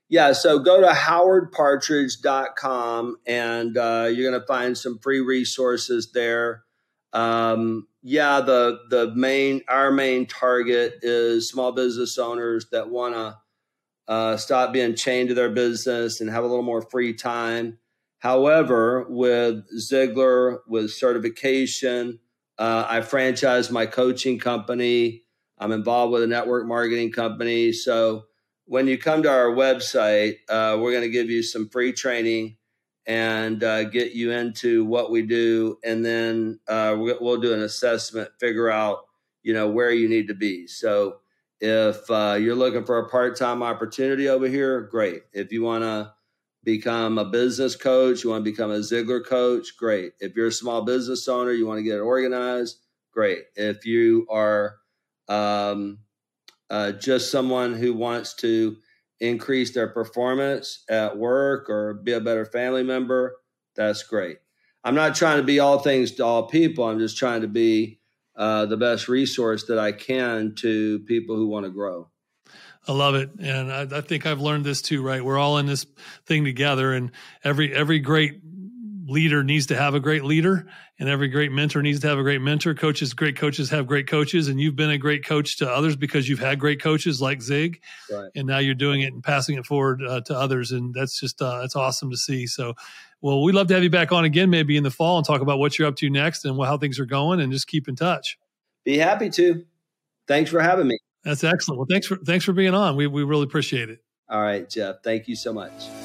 Yeah, 0.09 0.33
so 0.33 0.59
go 0.59 0.81
to 0.81 0.87
howardpartridge.com 0.87 3.15
and 3.25 3.77
uh, 3.77 4.09
you're 4.11 4.29
going 4.29 4.41
to 4.41 4.45
find 4.45 4.77
some 4.77 4.99
free 4.99 5.21
resources 5.21 6.11
there. 6.11 6.64
Um, 7.15 7.87
yeah, 8.03 8.41
the 8.41 8.81
the 8.89 9.11
main 9.15 9.61
our 9.67 9.89
main 9.89 10.27
target 10.27 10.99
is 11.01 11.49
small 11.49 11.71
business 11.71 12.17
owners 12.17 12.67
that 12.71 12.89
want 12.89 13.15
to 13.15 13.37
uh, 14.07 14.37
stop 14.37 14.73
being 14.73 14.95
chained 14.95 15.29
to 15.29 15.35
their 15.35 15.49
business 15.49 16.21
and 16.21 16.29
have 16.29 16.43
a 16.43 16.47
little 16.47 16.61
more 16.63 16.81
free 16.81 17.13
time. 17.13 17.79
However, 18.19 19.05
with 19.09 19.63
Ziglar, 19.79 20.59
with 20.67 20.91
certification, 20.91 22.19
uh, 22.57 22.85
I 22.87 23.01
franchise 23.01 23.71
my 23.71 23.85
coaching 23.85 24.37
company. 24.37 25.23
I'm 25.57 25.71
involved 25.71 26.11
with 26.11 26.23
a 26.23 26.27
network 26.27 26.67
marketing 26.67 27.11
company. 27.11 27.71
So 27.71 28.25
when 28.65 28.87
you 28.87 28.97
come 28.97 29.23
to 29.23 29.29
our 29.29 29.47
website, 29.47 30.35
uh, 30.49 30.77
we're 30.79 30.91
going 30.91 31.03
to 31.03 31.09
give 31.09 31.29
you 31.29 31.43
some 31.43 31.69
free 31.69 31.93
training 31.93 32.57
and 33.07 33.63
uh, 33.63 33.83
get 33.85 34.13
you 34.13 34.31
into 34.31 34.83
what 34.85 35.11
we 35.11 35.21
do, 35.21 35.77
and 35.83 36.03
then 36.03 36.59
uh, 36.67 36.95
we'll 36.97 37.39
do 37.39 37.53
an 37.53 37.61
assessment, 37.61 38.29
figure 38.39 38.69
out 38.69 39.05
you 39.43 39.53
know 39.53 39.69
where 39.69 39.91
you 39.91 40.09
need 40.09 40.27
to 40.27 40.33
be. 40.33 40.67
So 40.67 41.17
If 41.61 42.09
uh, 42.11 42.37
you're 42.39 42.55
looking 42.55 42.83
for 42.85 42.99
a 42.99 43.09
part 43.09 43.37
time 43.37 43.63
opportunity 43.63 44.27
over 44.27 44.47
here, 44.47 44.81
great. 44.81 45.23
If 45.33 45.51
you 45.51 45.63
want 45.63 45.83
to 45.83 46.13
become 46.63 47.17
a 47.17 47.25
business 47.25 47.75
coach, 47.75 48.23
you 48.23 48.31
want 48.31 48.43
to 48.43 48.51
become 48.51 48.71
a 48.71 48.79
Ziglar 48.79 49.25
coach, 49.25 49.77
great. 49.77 50.13
If 50.19 50.35
you're 50.35 50.47
a 50.47 50.51
small 50.51 50.83
business 50.83 51.27
owner, 51.27 51.51
you 51.51 51.65
want 51.65 51.79
to 51.79 51.83
get 51.83 51.97
it 51.97 52.01
organized, 52.01 52.79
great. 53.11 53.43
If 53.55 53.85
you 53.85 54.27
are 54.29 54.75
um, 55.29 55.99
uh, 56.69 56.91
just 56.93 57.31
someone 57.31 57.73
who 57.73 57.93
wants 57.93 58.33
to 58.35 58.77
increase 59.19 59.73
their 59.73 59.87
performance 59.87 60.83
at 60.89 61.17
work 61.17 61.69
or 61.69 61.93
be 61.93 62.13
a 62.13 62.21
better 62.21 62.45
family 62.45 62.83
member, 62.83 63.37
that's 63.75 64.03
great. 64.03 64.37
I'm 64.83 64.95
not 64.95 65.15
trying 65.15 65.37
to 65.37 65.43
be 65.43 65.59
all 65.59 65.79
things 65.79 66.11
to 66.13 66.25
all 66.25 66.47
people. 66.47 66.83
I'm 66.83 66.99
just 66.99 67.17
trying 67.17 67.41
to 67.41 67.47
be 67.47 67.99
uh, 68.35 68.65
the 68.65 68.77
best 68.77 69.07
resource 69.07 69.65
that 69.65 69.79
I 69.79 69.91
can 69.91 70.53
to 70.55 70.99
people 70.99 71.35
who 71.35 71.47
want 71.47 71.65
to 71.65 71.71
grow. 71.71 72.09
I 72.87 72.91
love 72.91 73.15
it, 73.15 73.31
and 73.39 73.71
I, 73.71 73.87
I, 73.97 74.01
think 74.01 74.27
I've 74.27 74.41
learned 74.41 74.63
this 74.63 74.81
too. 74.81 75.01
Right, 75.01 75.23
we're 75.23 75.39
all 75.39 75.57
in 75.57 75.65
this 75.65 75.87
thing 76.27 76.43
together, 76.43 76.93
and 76.93 77.11
every 77.43 77.73
every 77.73 77.99
great 77.99 78.41
leader 79.07 79.43
needs 79.43 79.67
to 79.67 79.75
have 79.75 79.93
a 79.93 79.99
great 79.99 80.23
leader 80.23 80.65
and 80.99 81.07
every 81.07 81.27
great 81.27 81.51
mentor 81.51 81.81
needs 81.81 81.99
to 81.99 82.07
have 82.07 82.17
a 82.17 82.23
great 82.23 82.41
mentor. 82.41 82.73
Coaches 82.73 83.13
great 83.13 83.37
coaches 83.37 83.69
have 83.69 83.85
great 83.85 84.07
coaches 84.07 84.47
and 84.47 84.59
you've 84.59 84.75
been 84.75 84.89
a 84.89 84.97
great 84.97 85.25
coach 85.25 85.57
to 85.57 85.69
others 85.69 85.95
because 85.95 86.27
you've 86.27 86.39
had 86.39 86.59
great 86.59 86.81
coaches 86.81 87.21
like 87.21 87.41
zig 87.41 87.81
right. 88.11 88.31
and 88.35 88.47
now 88.47 88.57
you're 88.57 88.73
doing 88.73 89.01
it 89.01 89.13
and 89.13 89.23
passing 89.23 89.57
it 89.57 89.65
forward 89.65 90.01
uh, 90.03 90.21
to 90.21 90.35
others 90.35 90.71
and 90.71 90.93
that's 90.93 91.19
just 91.19 91.41
uh, 91.41 91.61
that's 91.61 91.75
awesome 91.75 92.09
to 92.09 92.17
see. 92.17 92.47
So 92.47 92.73
well 93.21 93.43
we'd 93.43 93.55
love 93.55 93.67
to 93.67 93.73
have 93.75 93.83
you 93.83 93.89
back 93.89 94.11
on 94.11 94.25
again 94.25 94.49
maybe 94.49 94.75
in 94.75 94.83
the 94.83 94.91
fall 94.91 95.17
and 95.17 95.25
talk 95.25 95.41
about 95.41 95.59
what 95.59 95.77
you're 95.77 95.87
up 95.87 95.95
to 95.97 96.09
next 96.09 96.45
and 96.45 96.61
how 96.63 96.77
things 96.77 96.99
are 96.99 97.05
going 97.05 97.39
and 97.39 97.51
just 97.51 97.67
keep 97.67 97.87
in 97.87 97.95
touch. 97.95 98.37
Be 98.83 98.97
happy 98.97 99.29
to. 99.31 99.65
Thanks 100.27 100.49
for 100.49 100.61
having 100.61 100.87
me. 100.87 100.97
That's 101.23 101.43
excellent. 101.43 101.79
Well 101.79 101.87
thanks 101.89 102.07
for 102.07 102.17
thanks 102.17 102.45
for 102.45 102.53
being 102.53 102.73
on. 102.73 102.95
We, 102.95 103.07
we 103.07 103.23
really 103.23 103.43
appreciate 103.43 103.89
it. 103.89 103.99
All 104.29 104.41
right 104.41 104.67
jeff. 104.67 104.97
Thank 105.03 105.27
you 105.27 105.35
so 105.35 105.53
much 105.53 106.04